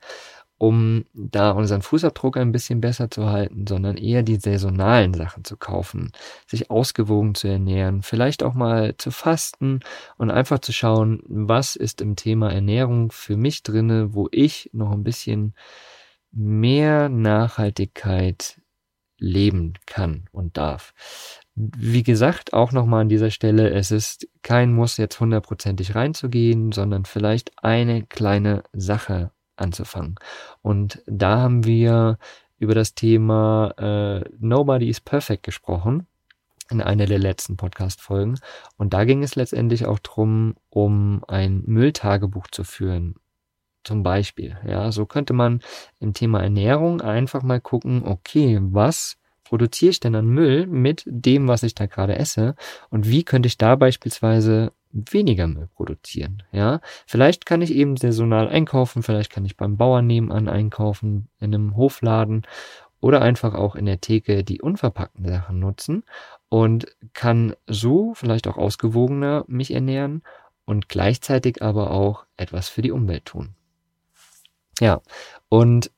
um 0.60 1.06
da 1.16 1.50
unseren 1.50 1.82
Fußabdruck 1.82 2.38
ein 2.38 2.52
bisschen 2.52 2.82
besser 2.82 3.10
zu 3.10 3.28
halten, 3.32 3.66
sondern 3.68 3.98
eher 3.98 4.22
die 4.22 4.36
saisonalen 4.36 5.16
Sachen 5.16 5.44
zu 5.44 5.58
kaufen, 5.58 6.12
sich 6.46 6.70
ausgewogen 6.70 7.34
zu 7.34 7.48
ernähren, 7.48 8.04
vielleicht 8.04 8.44
auch 8.44 8.54
mal 8.54 8.94
zu 8.96 9.10
fasten 9.10 9.80
und 10.20 10.30
einfach 10.30 10.60
zu 10.60 10.72
schauen, 10.72 11.24
was 11.26 11.76
ist 11.76 12.00
im 12.00 12.16
Thema 12.16 12.54
Ernährung 12.54 13.12
für 13.12 13.38
mich 13.38 13.64
drinne, 13.64 14.14
wo 14.14 14.30
ich 14.32 14.70
noch 14.72 14.92
ein 14.92 15.04
bisschen 15.04 15.56
mehr 16.32 17.10
Nachhaltigkeit 17.10 18.62
leben 19.18 19.74
kann 19.86 20.26
und 20.32 20.58
darf. 20.58 20.94
Wie 21.56 22.04
gesagt, 22.04 22.54
auch 22.54 22.72
nochmal 22.72 23.02
an 23.02 23.10
dieser 23.10 23.30
Stelle, 23.30 23.70
es 23.70 23.92
ist 23.92 24.28
kein 24.42 24.74
Muss 24.74 24.98
jetzt 24.98 25.20
hundertprozentig 25.20 25.96
reinzugehen, 25.96 26.72
sondern 26.72 27.06
vielleicht 27.06 27.52
eine 27.64 28.04
kleine 28.04 28.64
Sache 28.74 29.32
anzufangen. 29.58 30.16
Und 30.62 31.04
da 31.06 31.40
haben 31.40 31.66
wir 31.66 32.18
über 32.58 32.74
das 32.74 32.96
Thema 32.96 33.74
äh, 33.78 34.30
Nobody 34.40 34.90
is 34.90 35.02
Perfect 35.02 35.44
gesprochen 35.44 36.08
in 36.72 36.82
einer 36.82 37.06
der 37.06 37.20
letzten 37.20 37.58
Podcast-Folgen. 37.58 38.40
Und 38.78 38.94
da 38.94 39.04
ging 39.04 39.24
es 39.24 39.36
letztendlich 39.36 39.86
auch 39.86 40.00
drum, 40.00 40.56
um 40.70 41.24
ein 41.28 41.64
Mülltagebuch 41.66 42.48
zu 42.48 42.64
führen. 42.64 43.16
Zum 43.84 44.04
Beispiel. 44.04 44.58
Ja, 44.68 44.92
so 44.92 45.06
könnte 45.06 45.34
man 45.34 45.62
im 46.00 46.14
Thema 46.14 46.42
Ernährung 46.42 47.02
einfach 47.02 47.42
mal 47.44 47.60
gucken, 47.60 48.04
okay, 48.06 48.60
was 48.62 49.18
produziere 49.44 49.92
ich 49.92 50.00
denn 50.00 50.16
an 50.16 50.28
Müll 50.28 50.68
mit 50.68 51.04
dem, 51.06 51.48
was 51.48 51.64
ich 51.64 51.76
da 51.76 51.88
gerade 51.88 52.16
esse? 52.16 52.56
Und 52.90 53.10
wie 53.10 53.24
könnte 53.24 53.48
ich 53.48 53.58
da 53.58 53.76
beispielsweise 53.76 54.72
weniger 54.94 55.48
Müll 55.48 55.70
produzieren. 55.76 56.44
Ja, 56.52 56.82
vielleicht 57.06 57.46
kann 57.46 57.62
ich 57.62 57.74
eben 57.74 57.98
saisonal 57.98 58.48
einkaufen, 58.50 59.04
vielleicht 59.04 59.32
kann 59.32 59.46
ich 59.46 59.58
beim 59.58 59.78
Bauern 59.78 60.08
nebenan 60.08 60.48
einkaufen, 60.50 61.30
in 61.40 61.54
einem 61.54 61.76
Hofladen 61.76 62.46
oder 63.00 63.22
einfach 63.22 63.56
auch 63.56 63.76
in 63.76 63.86
der 63.86 64.02
Theke 64.02 64.44
die 64.44 64.62
unverpackten 64.62 65.28
Sachen 65.28 65.60
nutzen 65.60 66.04
und 66.50 66.88
kann 67.14 67.56
so 67.68 68.14
vielleicht 68.14 68.48
auch 68.48 68.58
ausgewogener 68.58 69.46
mich 69.48 69.74
ernähren 69.74 70.24
und 70.66 70.90
gleichzeitig 70.90 71.62
aber 71.62 71.92
auch 71.92 72.26
etwas 72.38 72.70
für 72.70 72.82
die 72.82 72.92
Umwelt 72.92 73.26
tun. 73.26 73.56
Ja, 74.80 75.02
und 75.50 75.92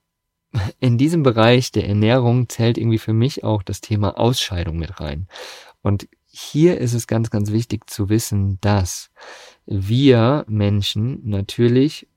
in 0.79 0.97
diesem 0.97 1.23
Bereich 1.23 1.71
der 1.71 1.87
Ernährung 1.87 2.49
zählt 2.49 2.77
irgendwie 2.77 2.99
für 2.99 3.13
mich 3.13 3.43
auch 3.43 3.63
das 3.63 3.81
Thema 3.81 4.17
Ausscheidung 4.17 4.77
mit 4.77 4.99
rein. 4.99 5.27
Und 5.81 6.07
hier 6.25 6.79
ist 6.79 6.93
es 6.93 7.07
ganz, 7.07 7.29
ganz 7.29 7.51
wichtig 7.51 7.89
zu 7.89 8.09
wissen, 8.09 8.57
dass 8.61 9.11
wir 9.65 10.45
Menschen 10.47 11.21
natürlich 11.29 12.07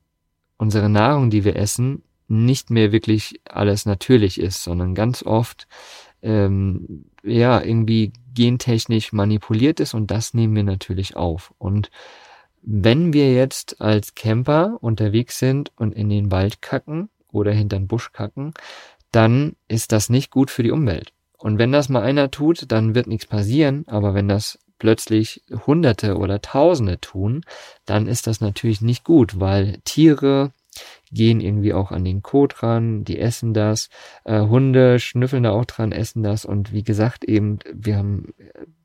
unsere 0.57 0.89
Nahrung, 0.89 1.29
die 1.29 1.43
wir 1.43 1.55
essen, 1.55 2.03
nicht 2.27 2.71
mehr 2.71 2.91
wirklich 2.91 3.39
alles 3.45 3.85
natürlich 3.85 4.39
ist, 4.39 4.63
sondern 4.63 4.95
ganz 4.95 5.23
oft 5.23 5.67
ähm, 6.21 7.05
ja 7.23 7.61
irgendwie 7.61 8.11
gentechnisch 8.33 9.13
manipuliert 9.13 9.79
ist 9.79 9.93
und 9.93 10.11
das 10.11 10.33
nehmen 10.33 10.55
wir 10.55 10.63
natürlich 10.63 11.15
auf. 11.15 11.53
Und 11.57 11.89
wenn 12.69 13.13
wir 13.13 13.33
jetzt 13.33 13.79
als 13.79 14.13
Camper 14.13 14.77
unterwegs 14.81 15.39
sind 15.39 15.71
und 15.77 15.95
in 15.95 16.09
den 16.09 16.31
Wald 16.31 16.61
kacken 16.61 17.07
oder 17.31 17.53
hinter 17.53 17.79
den 17.79 17.87
Busch 17.87 18.11
kacken, 18.11 18.53
dann 19.11 19.55
ist 19.69 19.93
das 19.93 20.09
nicht 20.09 20.31
gut 20.31 20.51
für 20.51 20.63
die 20.63 20.71
Umwelt. 20.71 21.13
Und 21.37 21.59
wenn 21.59 21.71
das 21.71 21.87
mal 21.87 22.01
einer 22.03 22.29
tut, 22.29 22.69
dann 22.69 22.93
wird 22.93 23.07
nichts 23.07 23.25
passieren, 23.25 23.85
aber 23.87 24.13
wenn 24.13 24.27
das 24.27 24.59
plötzlich 24.79 25.43
Hunderte 25.65 26.17
oder 26.17 26.41
Tausende 26.41 26.99
tun, 26.99 27.45
dann 27.85 28.05
ist 28.05 28.27
das 28.27 28.41
natürlich 28.41 28.81
nicht 28.81 29.05
gut, 29.05 29.39
weil 29.39 29.79
Tiere 29.85 30.51
gehen 31.11 31.39
irgendwie 31.39 31.73
auch 31.73 31.91
an 31.91 32.03
den 32.03 32.21
Kot 32.21 32.63
ran, 32.63 33.03
die 33.03 33.19
essen 33.19 33.53
das, 33.53 33.89
äh, 34.25 34.41
Hunde 34.41 34.99
schnüffeln 34.99 35.43
da 35.43 35.51
auch 35.51 35.65
dran, 35.65 35.91
essen 35.91 36.23
das 36.23 36.45
und 36.45 36.73
wie 36.73 36.83
gesagt 36.83 37.23
eben, 37.23 37.59
wir 37.73 37.97
haben 37.97 38.33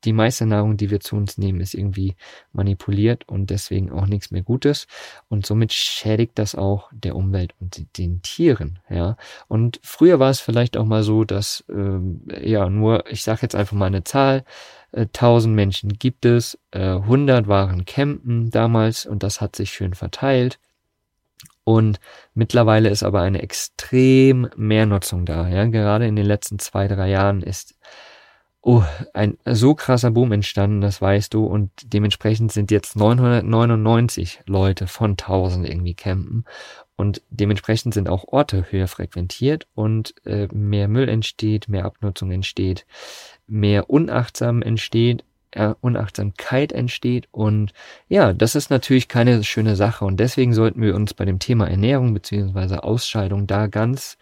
die 0.04 0.12
meiste 0.12 0.46
Nahrung, 0.46 0.76
die 0.76 0.90
wir 0.90 1.00
zu 1.00 1.16
uns 1.16 1.38
nehmen, 1.38 1.60
ist 1.60 1.74
irgendwie 1.74 2.16
manipuliert 2.52 3.28
und 3.28 3.50
deswegen 3.50 3.92
auch 3.92 4.06
nichts 4.06 4.30
mehr 4.30 4.42
Gutes 4.42 4.86
und 5.28 5.46
somit 5.46 5.72
schädigt 5.72 6.38
das 6.38 6.54
auch 6.54 6.90
der 6.92 7.16
Umwelt 7.16 7.54
und 7.60 7.98
den 7.98 8.22
Tieren, 8.22 8.78
ja. 8.88 9.16
Und 9.48 9.80
früher 9.82 10.18
war 10.18 10.30
es 10.30 10.40
vielleicht 10.40 10.76
auch 10.76 10.86
mal 10.86 11.02
so, 11.02 11.24
dass 11.24 11.64
ähm, 11.68 12.22
ja 12.42 12.68
nur, 12.68 13.10
ich 13.10 13.22
sage 13.22 13.40
jetzt 13.42 13.54
einfach 13.54 13.76
mal 13.76 13.86
eine 13.86 14.04
Zahl, 14.04 14.44
1000 14.92 15.52
äh, 15.52 15.54
Menschen 15.54 15.92
gibt 15.98 16.24
es, 16.24 16.58
äh, 16.70 16.80
100 16.80 17.48
waren 17.48 17.84
campen 17.84 18.50
damals 18.50 19.06
und 19.06 19.22
das 19.22 19.40
hat 19.40 19.56
sich 19.56 19.72
schön 19.72 19.94
verteilt. 19.94 20.58
Und 21.64 22.00
mittlerweile 22.34 22.88
ist 22.88 23.02
aber 23.02 23.20
eine 23.20 23.42
extrem 23.42 24.48
Mehrnutzung 24.56 25.24
da. 25.24 25.48
Ja? 25.48 25.66
Gerade 25.66 26.06
in 26.06 26.16
den 26.16 26.26
letzten 26.26 26.58
zwei, 26.58 26.88
drei 26.88 27.08
Jahren 27.08 27.42
ist 27.42 27.76
oh, 28.62 28.84
ein 29.12 29.36
so 29.44 29.74
krasser 29.74 30.10
Boom 30.10 30.32
entstanden, 30.32 30.80
das 30.80 31.00
weißt 31.02 31.34
du. 31.34 31.44
Und 31.44 31.70
dementsprechend 31.82 32.52
sind 32.52 32.70
jetzt 32.70 32.96
999 32.96 34.40
Leute 34.46 34.86
von 34.86 35.12
1000 35.12 35.68
irgendwie 35.68 35.94
campen. 35.94 36.44
Und 36.96 37.22
dementsprechend 37.30 37.94
sind 37.94 38.08
auch 38.08 38.24
Orte 38.28 38.66
höher 38.70 38.86
frequentiert 38.86 39.66
und 39.74 40.14
äh, 40.24 40.46
mehr 40.52 40.86
Müll 40.88 41.08
entsteht, 41.08 41.68
mehr 41.68 41.84
Abnutzung 41.84 42.30
entsteht, 42.30 42.86
mehr 43.46 43.90
Unachtsam 43.90 44.62
entsteht 44.62 45.24
Unachtsamkeit 45.80 46.72
entsteht. 46.72 47.28
Und 47.30 47.72
ja, 48.08 48.32
das 48.32 48.54
ist 48.54 48.70
natürlich 48.70 49.08
keine 49.08 49.44
schöne 49.44 49.76
Sache. 49.76 50.04
Und 50.04 50.18
deswegen 50.18 50.54
sollten 50.54 50.80
wir 50.80 50.94
uns 50.94 51.14
bei 51.14 51.24
dem 51.24 51.38
Thema 51.38 51.68
Ernährung 51.68 52.14
beziehungsweise 52.14 52.84
Ausscheidung 52.84 53.46
da 53.46 53.66
ganz 53.66 54.16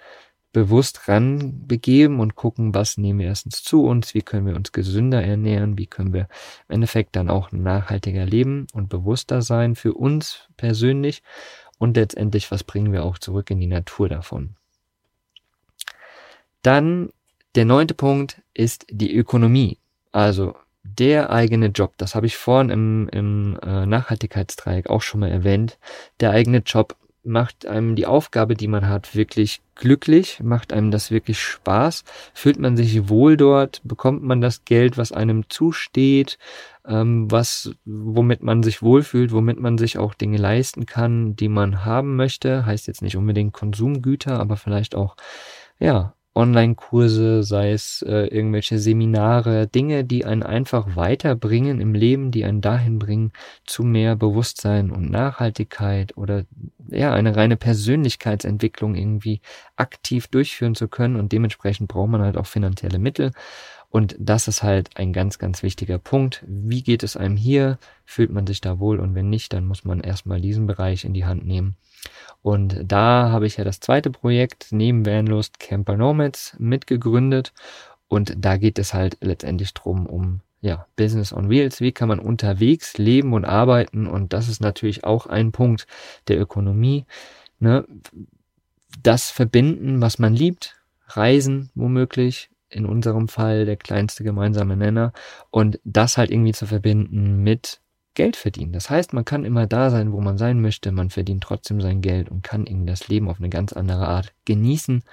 bewusst 0.53 1.07
ran 1.07 1.67
begeben 1.67 2.19
und 2.19 2.35
gucken, 2.35 2.75
was 2.75 2.99
nehmen 2.99 3.21
wir 3.21 3.27
erstens 3.27 3.63
zu 3.63 3.85
uns, 3.85 4.15
wie 4.15 4.23
können 4.23 4.47
wir 4.47 4.57
uns 4.57 4.73
gesünder 4.73 5.23
ernähren, 5.23 5.79
wie 5.79 5.87
können 5.87 6.13
wir 6.13 6.29
im 6.69 6.75
Endeffekt 6.75 7.15
dann 7.15 7.31
auch 7.31 7.53
nachhaltiger 7.53 8.27
leben 8.27 8.67
und 8.73 8.89
bewusster 8.89 9.43
sein 9.43 9.77
für 9.77 9.95
uns 9.95 10.49
persönlich 10.57 11.23
und 11.79 11.97
letztendlich, 11.97 12.51
was 12.51 12.65
bringen 12.65 12.93
wir 12.93 13.05
auch 13.05 13.19
zurück 13.19 13.51
in 13.51 13.61
die 13.61 13.69
Natur 13.69 14.09
davon. 14.09 14.57
Dann 16.63 17.11
der 17.55 17.65
neunte 17.65 17.95
Punkt 17.95 18.43
ist 18.53 18.87
die 18.91 19.15
Ökonomie. 19.15 19.79
Also 20.13 20.55
der 20.83 21.31
eigene 21.31 21.67
Job, 21.67 21.95
das 21.99 22.15
habe 22.15 22.27
ich 22.27 22.37
vorhin 22.37 22.71
im, 22.71 23.09
im 23.13 23.59
äh, 23.63 23.87
Nachhaltigkeitsdreieck 23.87 24.89
auch 24.89 25.03
schon 25.03 25.21
mal 25.21 25.31
erwähnt, 25.31 25.79
der 26.21 26.31
eigene 26.31 26.59
Job 26.59 26.97
macht 27.23 27.67
einem 27.67 27.97
die 27.97 28.07
Aufgabe, 28.07 28.55
die 28.55 28.69
man 28.69 28.89
hat, 28.89 29.15
wirklich 29.15 29.61
glücklich, 29.75 30.41
macht 30.43 30.73
einem 30.73 30.91
das 30.91 31.11
wirklich 31.11 31.39
Spaß, 31.39 32.05
fühlt 32.33 32.59
man 32.59 32.77
sich 32.77 33.09
wohl 33.09 33.37
dort, 33.37 33.83
bekommt 33.85 34.23
man 34.23 34.41
das 34.41 34.65
Geld, 34.65 34.97
was 34.97 35.13
einem 35.13 35.49
zusteht, 35.49 36.39
ähm, 36.87 37.31
was, 37.31 37.75
womit 37.85 38.43
man 38.43 38.63
sich 38.63 38.83
wohlfühlt, 38.83 39.33
womit 39.33 39.61
man 39.61 39.77
sich 39.77 39.99
auch 39.99 40.15
Dinge 40.15 40.39
leisten 40.39 40.87
kann, 40.87 41.37
die 41.37 41.49
man 41.49 41.85
haben 41.85 42.17
möchte, 42.17 42.65
heißt 42.65 42.87
jetzt 42.87 43.03
nicht 43.03 43.17
unbedingt 43.17 43.53
Konsumgüter, 43.53 44.41
aber 44.41 44.57
vielleicht 44.57 44.95
auch, 44.95 45.17
ja, 45.79 46.15
Online-Kurse, 46.35 47.43
sei 47.43 47.73
es 47.73 48.03
äh, 48.03 48.27
irgendwelche 48.27 48.79
Seminare, 48.79 49.67
Dinge, 49.67 50.05
die 50.05 50.25
einen 50.25 50.43
einfach 50.45 50.95
weiterbringen 50.97 51.81
im 51.81 51.93
Leben, 51.95 52.31
die 52.31 52.45
einen 52.45 52.61
dahin 52.61 52.99
bringen 52.99 53.33
zu 53.67 53.83
mehr 53.83 54.15
Bewusstsein 54.17 54.91
und 54.91 55.11
Nachhaltigkeit 55.11 56.17
oder 56.17 56.45
ja, 56.89 57.13
eine 57.13 57.35
reine 57.37 57.57
Persönlichkeitsentwicklung 57.57 58.95
irgendwie 58.95 59.41
aktiv 59.77 60.29
durchführen 60.29 60.75
zu 60.75 60.89
können 60.89 61.17
und 61.17 61.33
dementsprechend 61.33 61.89
braucht 61.89 62.11
man 62.11 62.23
halt 62.23 62.37
auch 62.37 62.47
finanzielle 62.47 62.99
Mittel. 62.99 63.33
Und 63.91 64.15
das 64.19 64.49
ist 64.49 64.63
halt 64.63 64.97
ein 64.97 65.13
ganz, 65.13 65.39
ganz 65.39 65.63
wichtiger 65.63 65.99
Punkt. 65.99 66.45
Wie 66.47 66.83
geht 66.83 67.03
es 67.03 67.17
einem 67.17 67.37
hier? 67.37 67.79
Fühlt 68.05 68.31
man 68.31 68.47
sich 68.47 68.61
da 68.61 68.79
wohl? 68.79 69.01
Und 69.01 69.15
wenn 69.15 69.29
nicht, 69.29 69.53
dann 69.53 69.67
muss 69.67 69.85
man 69.85 70.01
erstmal 70.01 70.41
diesen 70.41 70.67
Bereich 70.67 71.05
in 71.05 71.13
die 71.13 71.25
Hand 71.25 71.45
nehmen 71.45 71.77
und 72.43 72.81
da 72.85 73.31
habe 73.31 73.47
ich 73.47 73.57
ja 73.57 73.65
das 73.65 73.81
zweite 73.81 74.11
Projekt 74.11 74.69
neben 74.71 75.05
Vanlust 75.05 75.61
Camper 75.61 75.97
Nomads 75.97 76.57
mitgegründet. 76.59 77.53
Und 78.09 78.35
da 78.39 78.57
geht 78.57 78.79
es 78.79 78.95
halt 78.95 79.19
letztendlich 79.21 79.75
drum 79.75 80.07
um 80.07 80.41
ja, 80.63 80.87
Business 80.97 81.33
on 81.33 81.49
Wheels. 81.49 81.81
Wie 81.81 81.93
kann 81.93 82.09
man 82.09 82.19
unterwegs 82.19 82.99
leben 82.99 83.33
und 83.35 83.45
arbeiten? 83.45 84.07
Und 84.07 84.33
das 84.33 84.49
ist 84.49 84.61
natürlich 84.61 85.05
auch 85.05 85.27
ein 85.27 85.53
Punkt 85.53 85.87
der 86.29 86.41
Ökonomie. 86.41 87.05
Ne? 87.61 87.87
Das 89.03 89.31
verbinden, 89.31 90.01
was 90.01 90.19
man 90.19 90.35
liebt, 90.35 90.77
Reisen 91.09 91.71
womöglich, 91.75 92.50
in 92.71 92.87
unserem 92.87 93.29
Fall 93.29 93.67
der 93.67 93.77
kleinste 93.77 94.25
gemeinsame 94.25 94.77
Nenner. 94.77 95.13
Und 95.51 95.81
das 95.85 96.17
halt 96.17 96.31
irgendwie 96.31 96.53
zu 96.53 96.67
verbinden 96.67 97.43
mit 97.43 97.81
Geld 98.15 98.37
verdienen. 98.37 98.73
Das 98.73 98.91
heißt, 98.91 99.13
man 99.13 99.25
kann 99.25 99.45
immer 99.45 99.67
da 99.67 99.91
sein, 99.91 100.13
wo 100.13 100.21
man 100.21 100.37
sein 100.39 100.61
möchte, 100.61 100.93
man 100.93 101.11
verdient 101.11 101.45
trotzdem 101.45 101.81
sein 101.81 102.01
Geld 102.01 102.29
und 102.29 102.43
kann 102.43 102.67
irgendwie 102.67 102.91
das 102.91 103.09
Leben 103.09 103.29
auf 103.29 103.39
eine 103.39 103.51
ganz 103.51 103.73
andere 103.73 104.09
Art 104.09 104.35
genießen 104.45 105.05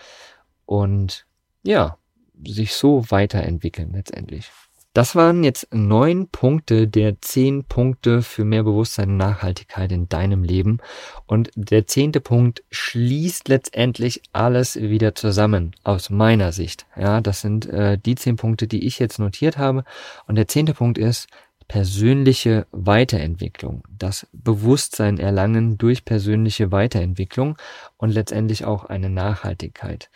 und 0.65 1.25
ja, 1.63 1.97
sich 2.45 2.73
so 2.73 3.09
weiterentwickeln 3.09 3.91
letztendlich. 3.93 4.49
Das 4.97 5.15
waren 5.15 5.43
jetzt 5.43 5.67
neun 5.71 6.27
Punkte 6.29 6.87
der 6.87 7.21
zehn 7.21 7.65
Punkte 7.65 8.23
für 8.23 8.43
mehr 8.43 8.63
Bewusstsein 8.63 9.09
und 9.11 9.17
Nachhaltigkeit 9.17 9.91
in 9.91 10.09
deinem 10.09 10.43
Leben. 10.43 10.79
Und 11.27 11.51
der 11.53 11.85
zehnte 11.85 12.19
Punkt 12.19 12.63
schließt 12.71 13.47
letztendlich 13.47 14.23
alles 14.33 14.75
wieder 14.75 15.13
zusammen, 15.13 15.75
aus 15.83 16.09
meiner 16.09 16.51
Sicht. 16.51 16.87
Ja, 16.95 17.21
das 17.21 17.41
sind 17.41 17.67
äh, 17.67 17.99
die 18.03 18.15
zehn 18.15 18.37
Punkte, 18.37 18.65
die 18.65 18.87
ich 18.87 18.97
jetzt 18.97 19.19
notiert 19.19 19.59
habe. 19.59 19.83
Und 20.25 20.33
der 20.33 20.47
zehnte 20.47 20.73
Punkt 20.73 20.97
ist, 20.97 21.27
persönliche 21.67 22.65
Weiterentwicklung, 22.71 23.83
das 23.99 24.25
Bewusstsein 24.31 25.19
erlangen 25.19 25.77
durch 25.77 26.05
persönliche 26.05 26.71
Weiterentwicklung 26.71 27.59
und 27.97 28.09
letztendlich 28.09 28.65
auch 28.65 28.85
eine 28.85 29.11
Nachhaltigkeit. 29.11 30.09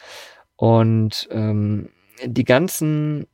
Und 0.55 1.29
ähm, 1.29 1.89
die 2.25 2.45
ganzen 2.45 3.27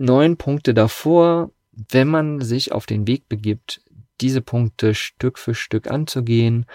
neun 0.00 0.36
Punkte 0.36 0.74
davor, 0.74 1.50
wenn 1.72 2.08
man 2.08 2.40
sich 2.40 2.72
auf 2.72 2.86
den 2.86 3.06
Weg 3.06 3.28
begibt, 3.28 3.82
diese 4.20 4.40
Punkte 4.40 4.94
Stück 4.94 5.38
für 5.38 5.54
Stück 5.54 5.90
anzugehen, 5.90 6.66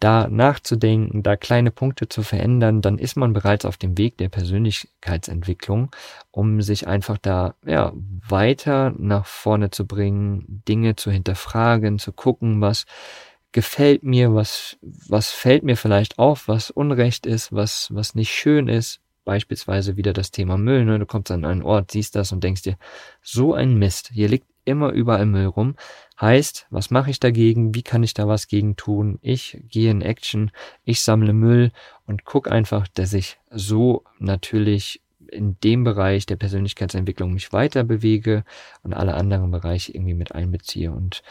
da 0.00 0.28
nachzudenken, 0.28 1.22
da 1.22 1.36
kleine 1.36 1.70
Punkte 1.70 2.08
zu 2.08 2.22
verändern, 2.22 2.80
dann 2.80 2.98
ist 2.98 3.16
man 3.16 3.34
bereits 3.34 3.66
auf 3.66 3.76
dem 3.76 3.98
Weg 3.98 4.16
der 4.16 4.30
Persönlichkeitsentwicklung, 4.30 5.90
um 6.30 6.62
sich 6.62 6.88
einfach 6.88 7.18
da 7.18 7.54
ja 7.66 7.92
weiter 7.94 8.94
nach 8.96 9.26
vorne 9.26 9.70
zu 9.70 9.86
bringen, 9.86 10.62
Dinge 10.66 10.96
zu 10.96 11.10
hinterfragen, 11.10 11.98
zu 11.98 12.12
gucken, 12.12 12.62
was 12.62 12.86
gefällt 13.52 14.02
mir, 14.02 14.34
was 14.34 14.78
was 14.80 15.30
fällt 15.30 15.64
mir 15.64 15.76
vielleicht 15.76 16.18
auf, 16.18 16.48
was 16.48 16.70
unrecht 16.70 17.26
ist, 17.26 17.52
was 17.52 17.88
was 17.92 18.14
nicht 18.14 18.30
schön 18.30 18.68
ist, 18.68 19.00
beispielsweise 19.30 19.96
wieder 19.96 20.12
das 20.12 20.32
Thema 20.32 20.58
Müll. 20.58 20.84
Ne? 20.84 20.98
Du 20.98 21.06
kommst 21.06 21.30
an 21.30 21.44
einen 21.44 21.62
Ort, 21.62 21.92
siehst 21.92 22.16
das 22.16 22.32
und 22.32 22.42
denkst 22.42 22.62
dir, 22.62 22.76
so 23.22 23.54
ein 23.54 23.78
Mist, 23.78 24.10
hier 24.12 24.28
liegt 24.28 24.48
immer 24.64 24.90
überall 24.90 25.24
Müll 25.24 25.46
rum. 25.46 25.76
Heißt, 26.20 26.66
was 26.70 26.90
mache 26.90 27.10
ich 27.10 27.20
dagegen? 27.20 27.72
Wie 27.72 27.84
kann 27.84 28.02
ich 28.02 28.12
da 28.12 28.26
was 28.26 28.48
gegen 28.48 28.74
tun? 28.74 29.20
Ich 29.22 29.62
gehe 29.68 29.92
in 29.92 30.02
Action, 30.02 30.50
ich 30.82 31.02
sammle 31.02 31.32
Müll 31.32 31.70
und 32.06 32.24
guck 32.24 32.50
einfach, 32.50 32.88
dass 32.88 33.12
ich 33.12 33.38
so 33.52 34.02
natürlich 34.18 35.00
in 35.30 35.56
dem 35.60 35.84
Bereich 35.84 36.26
der 36.26 36.34
Persönlichkeitsentwicklung 36.34 37.32
mich 37.32 37.52
weiter 37.52 37.84
bewege 37.84 38.42
und 38.82 38.94
alle 38.94 39.14
anderen 39.14 39.52
Bereiche 39.52 39.92
irgendwie 39.92 40.14
mit 40.14 40.34
einbeziehe. 40.34 40.90
Und 40.90 41.22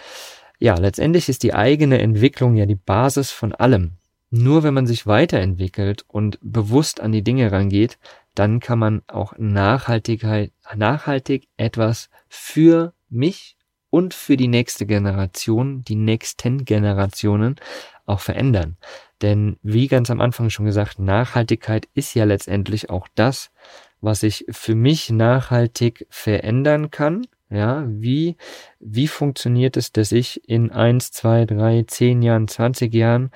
ja, 0.58 0.76
letztendlich 0.76 1.28
ist 1.28 1.44
die 1.44 1.54
eigene 1.54 2.00
Entwicklung 2.00 2.56
ja 2.56 2.66
die 2.66 2.76
Basis 2.76 3.30
von 3.30 3.54
allem. 3.54 3.99
Nur 4.32 4.64
wenn 4.64 4.74
man 4.74 4.86
sich 4.86 5.08
weiterentwickelt 5.08 6.06
und 6.08 6.38
bewusst 6.42 7.02
an 7.02 7.12
die 7.12 7.24
Dinge 7.24 7.52
rangeht, 7.52 7.98
dann 8.36 8.60
kann 8.60 8.80
man 8.80 9.02
auch 9.08 9.34
Nachhaltigkeit, 9.38 10.52
nachhaltig 10.76 11.48
etwas 11.58 12.10
für 12.28 12.94
mich 13.10 13.58
und 13.90 14.14
für 14.14 14.38
die 14.38 14.48
nächste 14.48 14.86
Generation, 14.86 15.84
die 15.84 15.96
nächsten 15.96 16.64
Generationen 16.64 17.56
auch 18.06 18.20
verändern. 18.20 18.78
Denn 19.22 19.58
wie 19.62 19.88
ganz 19.88 20.10
am 20.10 20.22
Anfang 20.22 20.50
schon 20.50 20.66
gesagt, 20.66 21.00
Nachhaltigkeit 21.00 21.88
ist 21.94 22.14
ja 22.14 22.24
letztendlich 22.24 22.90
auch 22.90 23.08
das, 23.16 23.52
was 24.00 24.24
ich 24.24 24.46
für 24.50 24.76
mich 24.76 25.10
nachhaltig 25.10 26.08
verändern 26.10 26.92
kann. 26.92 27.28
Ja, 27.50 27.84
wie, 27.88 28.38
wie 28.80 29.08
funktioniert 29.08 29.76
es, 29.76 29.92
dass 29.92 30.12
ich 30.12 30.48
in 30.48 30.72
eins, 30.72 31.12
zwei, 31.12 31.46
drei, 31.46 31.84
zehn 31.88 32.22
Jahren, 32.22 32.48
20 32.48 32.94
Jahren 32.94 33.32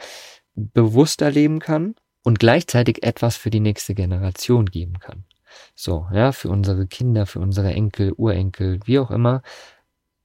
bewusster 0.56 1.32
leben 1.32 1.60
kann 1.60 1.96
und 2.24 2.40
gleichzeitig 2.40 3.04
etwas 3.04 3.38
für 3.38 3.50
die 3.50 3.60
nächste 3.60 3.96
Generation 3.96 4.66
geben 4.68 5.00
kann. 5.00 5.26
So, 5.76 6.08
ja, 6.14 6.32
für 6.32 6.50
unsere 6.50 6.88
Kinder, 6.88 7.26
für 7.26 7.40
unsere 7.40 7.74
Enkel, 7.74 8.14
Urenkel, 8.14 8.80
wie 8.86 9.00
auch 9.00 9.12
immer, 9.12 9.42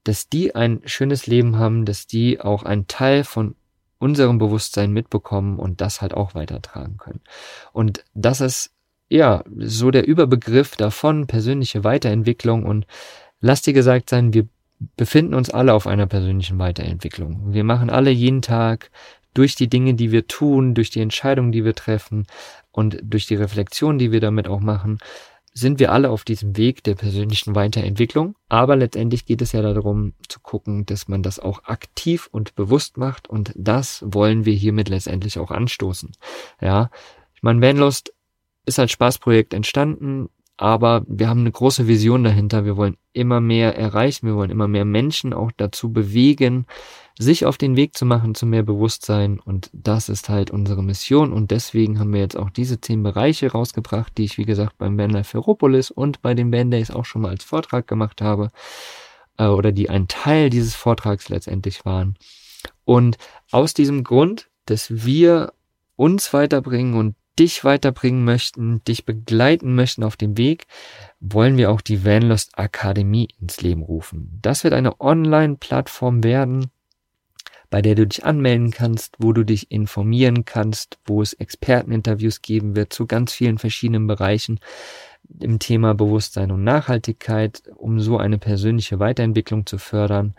dass 0.05 0.29
die 0.29 0.55
ein 0.55 0.81
schönes 0.85 1.27
Leben 1.27 1.59
haben, 1.59 1.85
dass 1.85 2.07
die 2.07 2.41
auch 2.41 2.63
einen 2.63 2.87
Teil 2.87 3.25
von 3.25 3.57
unserem 3.99 4.39
Bewusstsein 4.39 4.93
mitbekommen 4.93 5.59
und 5.59 5.81
das 5.81 6.01
halt 6.01 6.15
auch 6.15 6.35
weitertragen 6.35 6.97
können. 6.99 7.21
Und 7.73 8.05
das 8.15 8.41
ist 8.41 8.71
ja 9.09 9.43
so 9.57 9.91
der 9.91 10.07
Überbegriff 10.07 10.77
davon, 10.77 11.27
persönliche 11.27 11.85
Weiterentwicklung 11.85 12.65
und 12.65 12.87
lass 13.41 13.63
dir 13.63 13.73
gesagt 13.73 14.11
sein, 14.11 14.33
wir 14.33 14.49
befinden 14.97 15.35
uns 15.35 15.51
alle 15.51 15.75
auf 15.75 15.87
einer 15.87 16.07
persönlichen 16.07 16.59
Weiterentwicklung. 16.59 17.53
Wir 17.53 17.65
machen 17.65 17.91
alle 17.91 18.11
jeden 18.11 18.43
Tag 18.43 18.91
durch 19.39 19.55
die 19.55 19.69
Dinge, 19.69 19.95
die 19.95 20.11
wir 20.11 20.27
tun, 20.27 20.75
durch 20.75 20.91
die 20.91 21.01
Entscheidungen, 21.01 21.53
die 21.53 21.65
wir 21.65 21.77
treffen 21.77 22.27
und 22.73 22.99
durch 23.03 23.27
die 23.27 23.37
Reflexion, 23.37 23.97
die 23.97 24.11
wir 24.11 24.21
damit 24.21 24.49
auch 24.49 24.59
machen, 24.59 24.99
sind 25.55 25.79
wir 25.79 25.93
alle 25.93 26.11
auf 26.11 26.25
diesem 26.25 26.57
Weg 26.57 26.83
der 26.83 26.97
persönlichen 26.97 27.55
Weiterentwicklung. 27.55 28.35
Aber 28.49 28.75
letztendlich 28.75 29.27
geht 29.27 29.41
es 29.41 29.53
ja 29.53 29.63
darum 29.63 30.15
zu 30.29 30.41
gucken, 30.41 30.87
dass 30.87 31.07
man 31.07 31.23
das 31.23 31.39
auch 31.39 31.65
aktiv 31.65 32.29
und 32.33 32.57
bewusst 32.57 32.97
macht. 32.97 33.29
Und 33.29 33.53
das 33.57 34.05
wollen 34.07 34.45
wir 34.45 34.55
hiermit 34.55 34.89
letztendlich 34.89 35.39
auch 35.39 35.53
anstoßen. 35.53 36.13
Ja, 36.61 36.91
ich 37.35 37.43
meine, 37.43 37.61
Vanlust 37.61 38.13
ist 38.67 38.79
als 38.81 38.91
Spaßprojekt 38.91 39.55
entstanden. 39.55 40.31
Aber 40.61 41.05
wir 41.07 41.29
haben 41.29 41.41
eine 41.41 41.53
große 41.53 41.87
Vision 41.87 42.25
dahinter. 42.25 42.65
Wir 42.65 42.77
wollen 42.77 42.97
immer 43.13 43.41
mehr 43.41 43.79
erreichen. 43.79 44.27
Wir 44.27 44.35
wollen 44.35 44.51
immer 44.51 44.67
mehr 44.67 44.85
Menschen 44.85 45.33
auch 45.33 45.53
dazu 45.57 45.93
bewegen, 45.93 46.67
sich 47.19 47.47
auf 47.47 47.59
den 47.59 47.77
Weg 47.77 47.97
zu 47.97 48.07
machen 48.07 48.35
zu 48.35 48.47
mehr 48.47 48.63
Bewusstsein. 48.63 49.41
Und 49.41 49.71
das 49.73 50.09
ist 50.09 50.29
halt 50.29 50.51
unsere 50.51 50.83
Mission. 50.83 51.33
Und 51.33 51.51
deswegen 51.51 51.99
haben 51.99 52.13
wir 52.13 52.21
jetzt 52.21 52.37
auch 52.37 52.51
diese 52.51 52.81
zehn 52.81 53.03
Bereiche 53.03 53.51
rausgebracht, 53.51 54.17
die 54.17 54.25
ich, 54.25 54.39
wie 54.39 54.45
gesagt, 54.45 54.79
beim 54.79 54.97
Vanlife 54.97 55.31
Ferropolis 55.31 55.91
und 55.91 56.23
bei 56.23 56.35
den 56.35 56.51
Band 56.51 56.73
Days 56.73 56.91
auch 56.91 57.05
schon 57.05 57.23
mal 57.23 57.31
als 57.31 57.45
Vortrag 57.45 57.87
gemacht 57.87 58.23
habe. 58.23 58.51
Äh, 59.37 59.47
oder 59.47 59.73
die 59.73 59.91
ein 59.91 60.09
Teil 60.09 60.49
dieses 60.51 60.75
Vortrags 60.75 61.29
letztendlich 61.29 61.85
waren. 61.85 62.17
Und 62.85 63.19
aus 63.51 63.75
diesem 63.75 64.05
Grund, 64.05 64.49
dass 64.67 65.05
wir 65.05 65.53
uns 65.97 66.33
weiterbringen 66.33 66.95
und 66.95 67.17
dich 67.39 67.65
weiterbringen 67.65 68.25
möchten, 68.25 68.83
dich 68.85 69.05
begleiten 69.05 69.75
möchten 69.75 70.03
auf 70.03 70.17
dem 70.17 70.37
Weg, 70.37 70.67
wollen 71.21 71.57
wir 71.57 71.71
auch 71.71 71.81
die 71.81 72.05
Vanlust 72.05 72.59
Akademie 72.59 73.29
ins 73.41 73.61
Leben 73.61 73.83
rufen. 73.83 74.39
Das 74.43 74.65
wird 74.65 74.75
eine 74.75 75.01
Online-Plattform 75.01 76.25
werden, 76.25 76.71
bei 77.71 77.83
der 77.83 77.95
du 77.95 78.07
dich 78.07 78.25
anmelden 78.25 78.71
kannst, 78.71 79.17
wo 79.19 79.33
du 79.33 79.45
dich 79.45 79.71
informieren 79.71 80.45
kannst, 80.45 80.99
wo 81.05 81.23
es 81.23 81.33
Experteninterviews 81.33 82.43
geben 82.43 82.77
wird 82.77 82.93
zu 82.93 83.07
ganz 83.07 83.33
vielen 83.33 83.59
verschiedenen 83.59 84.07
Bereichen 84.07 84.61
im 85.41 85.59
Thema 85.59 85.95
Bewusstsein 85.95 86.51
und 86.51 86.65
Nachhaltigkeit, 86.65 87.63
um 87.77 88.01
so 88.01 88.17
eine 88.17 88.39
persönliche 88.39 88.99
Weiterentwicklung 88.99 89.67
zu 89.67 89.79
fördern 89.79 90.35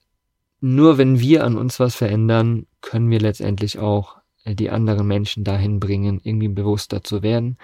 nur 0.61 0.99
wenn 0.99 1.21
wir 1.21 1.45
an 1.45 1.57
uns 1.57 1.79
was 1.79 1.95
verändern, 1.95 2.67
können 2.81 3.11
wir 3.11 3.21
letztendlich 3.21 3.79
auch 3.79 4.17
die 4.45 4.71
anderen 4.71 5.07
Menschen 5.07 5.45
dahin 5.45 5.81
bringen, 5.81 6.21
irgendwie 6.23 6.49
bewusster 6.49 7.03
zu 7.03 7.23
werden. 7.23 7.59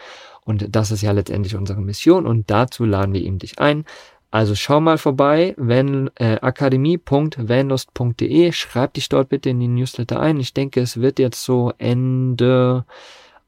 Und 0.45 0.75
das 0.75 0.91
ist 0.91 1.03
ja 1.03 1.13
letztendlich 1.13 1.55
unsere 1.55 1.81
Mission 1.81 2.27
und 2.27 2.51
dazu 2.51 2.85
laden 2.85 3.15
wir 3.15 3.23
eben 3.23 3.39
dich 3.39 3.59
ein. 3.59 3.85
Also 4.33 4.55
schau 4.55 4.81
mal 4.81 4.97
vorbei, 4.97 5.55
van, 5.59 6.11
äh, 6.15 6.39
akademie.vanlust.de, 6.41 8.53
schreib 8.53 8.95
dich 8.95 9.11
dort 9.11 9.29
bitte 9.29 9.51
in 9.51 9.61
die 9.61 9.69
Newsletter 9.69 10.21
ein. 10.21 10.41
Ich 10.41 10.55
denke, 10.55 10.81
es 10.81 11.03
wird 11.03 11.19
jetzt 11.19 11.45
so 11.45 11.75
Ende 11.77 12.87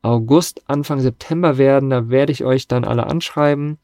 August, 0.03 0.61
Anfang 0.67 1.01
September 1.01 1.57
werden. 1.57 1.89
Da 1.89 2.11
werde 2.11 2.33
ich 2.33 2.45
euch 2.45 2.69
dann 2.69 2.85
alle 2.85 3.07
anschreiben 3.07 3.79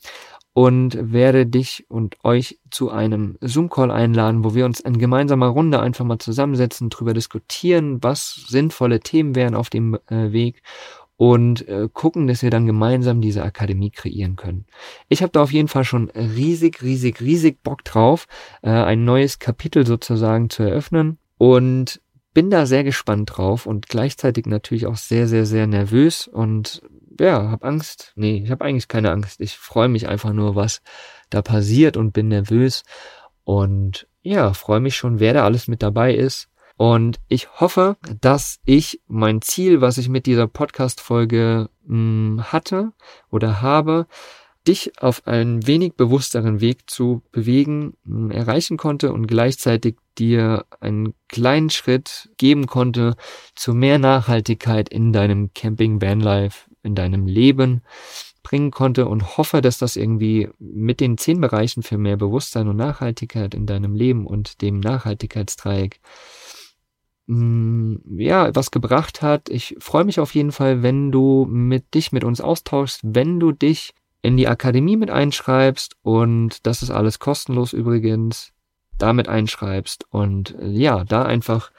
und 0.53 0.99
werde 1.01 1.47
dich 1.47 1.87
und 1.89 2.23
euch 2.23 2.59
zu 2.71 2.91
einem 2.91 3.39
Zoom-Call 3.41 3.91
einladen, 3.91 4.45
wo 4.45 4.55
wir 4.55 4.67
uns 4.67 4.81
in 4.81 4.99
gemeinsamer 4.99 5.47
Runde 5.47 5.81
einfach 5.81 6.05
mal 6.05 6.19
zusammensetzen, 6.19 6.91
drüber 6.91 7.15
diskutieren, 7.15 8.03
was 8.03 8.45
sinnvolle 8.49 9.01
Themen 9.01 9.35
wären 9.35 9.55
auf 9.55 9.71
dem 9.71 9.99
äh, 10.09 10.33
Weg 10.33 10.63
und 11.21 11.69
äh, 11.69 11.87
gucken, 11.93 12.29
dass 12.29 12.43
wir 12.43 12.49
dann 12.49 12.65
gemeinsam 12.65 13.21
diese 13.21 13.43
Akademie 13.43 13.91
kreieren 13.91 14.37
können. 14.37 14.65
Ich 15.11 15.21
habe 15.23 15.31
da 15.33 15.43
auf 15.43 15.53
jeden 15.53 15.69
Fall 15.69 15.85
schon 15.85 16.09
riesig, 16.09 16.81
riesig, 16.81 17.21
riesig 17.21 17.63
Bock 17.63 17.85
drauf, 17.85 18.27
äh, 18.63 18.71
ein 18.71 19.05
neues 19.05 19.39
Kapitel 19.39 19.87
sozusagen 19.87 20.49
zu 20.49 20.63
eröffnen 20.63 21.19
und 21.37 22.01
bin 22.33 22.49
da 22.49 22.65
sehr 22.65 22.85
gespannt 22.85 23.37
drauf 23.37 23.67
und 23.67 23.87
gleichzeitig 23.87 24.47
natürlich 24.47 24.87
auch 24.87 24.97
sehr, 24.97 25.29
sehr, 25.29 25.45
sehr 25.45 25.67
nervös 25.67 26.27
und 26.27 26.81
ja, 27.21 27.51
habe 27.51 27.67
Angst. 27.67 28.15
Nee, 28.17 28.41
ich 28.43 28.51
habe 28.51 28.65
eigentlich 28.65 28.89
keine 28.89 29.11
Angst. 29.11 29.43
Ich 29.43 29.59
freue 29.59 29.89
mich 29.89 30.09
einfach 30.09 30.33
nur, 30.33 30.57
was 30.57 30.81
da 31.29 31.43
passiert 31.43 31.99
und 31.99 32.13
bin 32.13 32.29
nervös 32.29 32.83
und 33.45 34.09
ja, 34.23 34.55
freue 34.55 34.81
mich 34.81 34.97
schon, 34.97 35.21
wer 35.21 35.35
da 35.35 35.45
alles 35.45 35.69
mit 35.69 35.83
dabei 35.83 36.15
ist 36.15 36.49
und 36.81 37.21
ich 37.29 37.61
hoffe, 37.61 37.99
dass 38.23 38.59
ich 38.65 39.03
mein 39.07 39.43
Ziel, 39.43 39.83
was 39.83 39.99
ich 39.99 40.09
mit 40.09 40.25
dieser 40.25 40.47
Podcast-Folge 40.47 41.69
hm, 41.87 42.43
hatte 42.43 42.95
oder 43.31 43.61
habe, 43.61 44.07
dich 44.67 44.99
auf 45.03 45.27
einen 45.27 45.67
wenig 45.67 45.93
bewussteren 45.97 46.63
Weg 46.63 46.89
zu 46.89 47.23
bewegen, 47.33 47.99
hm, 48.07 48.31
erreichen 48.31 48.79
konnte 48.79 49.13
und 49.13 49.27
gleichzeitig 49.27 49.97
dir 50.17 50.65
einen 50.81 51.13
kleinen 51.29 51.69
Schritt 51.69 52.31
geben 52.39 52.65
konnte 52.65 53.15
zu 53.55 53.75
mehr 53.75 53.99
Nachhaltigkeit 53.99 54.89
in 54.89 55.13
deinem 55.13 55.53
Camping 55.53 56.01
Vanlife, 56.01 56.71
in 56.83 56.95
deinem 56.95 57.27
Leben 57.27 57.83
bringen 58.43 58.71
konnte 58.71 59.07
und 59.07 59.37
hoffe, 59.37 59.61
dass 59.61 59.77
das 59.77 59.97
irgendwie 59.97 60.49
mit 60.59 61.01
den 61.01 61.19
zehn 61.19 61.43
Bereichen 61.43 61.83
für 61.83 61.99
mehr 61.99 62.17
Bewusstsein 62.17 62.69
und 62.69 62.77
Nachhaltigkeit 62.77 63.55
in 63.55 63.67
deinem 63.67 63.95
Leben 63.95 64.27
und 64.27 64.63
dem 64.63 64.81
Nachhaltigkeitsdreieck 64.81 66.01
ja, 67.31 68.55
was 68.57 68.73
gebracht 68.73 69.23
hat. 69.23 69.49
Ich 69.49 69.77
freue 69.79 70.05
mich 70.05 70.19
auf 70.19 70.35
jeden 70.35 70.51
Fall, 70.51 70.83
wenn 70.83 71.13
du 71.13 71.47
mit 71.49 71.95
dich 71.95 72.11
mit 72.11 72.25
uns 72.25 72.41
austauschst, 72.41 73.01
wenn 73.05 73.39
du 73.39 73.53
dich 73.53 73.95
in 74.21 74.37
die 74.37 74.49
Akademie 74.49 74.97
mit 74.97 75.11
einschreibst 75.11 75.97
und 76.03 76.67
das 76.67 76.83
ist 76.83 76.91
alles 76.91 77.21
kostenlos 77.21 77.73
übrigens, 77.73 78.53
damit 78.99 79.29
einschreibst 79.29 80.07
und 80.11 80.57
ja, 80.61 81.05
da 81.05 81.23
einfach 81.23 81.71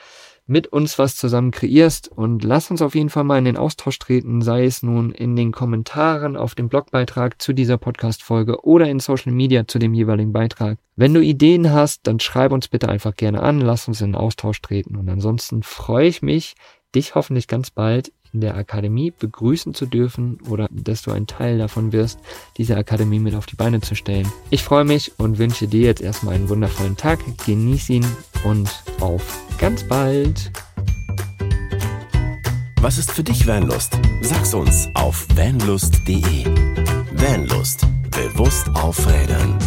mit 0.52 0.68
uns 0.68 1.00
was 1.00 1.16
zusammen 1.16 1.52
kreierst 1.52 2.10
und 2.10 2.44
lass 2.44 2.70
uns 2.70 2.82
auf 2.82 2.94
jeden 2.94 3.10
Fall 3.10 3.24
mal 3.24 3.38
in 3.38 3.46
den 3.46 3.56
Austausch 3.56 3.98
treten, 4.00 4.42
sei 4.42 4.66
es 4.66 4.84
nun 4.84 5.12
in 5.12 5.38
den 5.38 5.54
Kommentaren 5.54 6.36
auf 6.36 6.56
dem 6.56 6.68
Blogbeitrag 6.68 7.42
zu 7.42 7.54
dieser 7.54 7.78
Podcast-Folge 7.78 8.66
oder 8.66 8.90
in 8.90 9.00
Social 9.00 9.32
Media 9.32 9.66
zu 9.66 9.80
dem 9.80 9.94
jeweiligen 9.94 10.34
Beitrag. 10.34 10.78
Wenn 10.98 11.14
du 11.14 11.22
Ideen 11.22 11.72
hast, 11.72 12.06
dann 12.06 12.20
schreib 12.20 12.52
uns 12.52 12.68
bitte 12.68 12.90
einfach 12.90 13.16
gerne 13.16 13.42
an, 13.42 13.62
lass 13.62 13.88
uns 13.88 14.02
in 14.02 14.10
den 14.12 14.16
Austausch 14.16 14.62
treten 14.62 14.98
und 14.98 15.08
ansonsten 15.08 15.64
freue 15.64 16.08
ich 16.08 16.22
mich, 16.22 16.56
dich 16.94 17.16
hoffentlich 17.16 17.48
ganz 17.48 17.72
bald 17.72 18.12
in 18.34 18.42
der 18.42 18.56
Akademie 18.56 19.12
begrüßen 19.12 19.74
zu 19.74 19.86
dürfen 19.86 20.40
oder 20.48 20.68
dass 20.72 21.02
du 21.02 21.12
ein 21.12 21.28
Teil 21.28 21.58
davon 21.58 21.92
wirst, 21.92 22.20
diese 22.58 22.78
Akademie 22.78 23.20
mit 23.20 23.36
auf 23.36 23.46
die 23.46 23.56
Beine 23.56 23.82
zu 23.82 23.96
stellen. 23.96 24.32
Ich 24.50 24.64
freue 24.64 24.86
mich 24.86 25.14
und 25.18 25.38
wünsche 25.38 25.68
dir 25.68 25.82
jetzt 25.82 26.02
erstmal 26.02 26.36
einen 26.36 26.50
wundervollen 26.50 26.98
Tag. 26.98 27.20
Genieß 27.46 27.90
ihn 27.90 28.06
und 28.44 28.70
auf 29.00 29.40
ganz 29.58 29.84
bald. 29.84 30.52
Was 32.82 32.98
ist 32.98 33.12
für 33.12 33.24
dich 33.24 33.46
Vanlust? 33.46 34.00
Sag's 34.22 34.54
uns 34.54 34.90
auf 34.96 35.28
vanlust.de. 35.36 36.46
Vanlust. 37.14 37.86
Bewusst 38.10 38.70
aufrädern. 38.74 39.58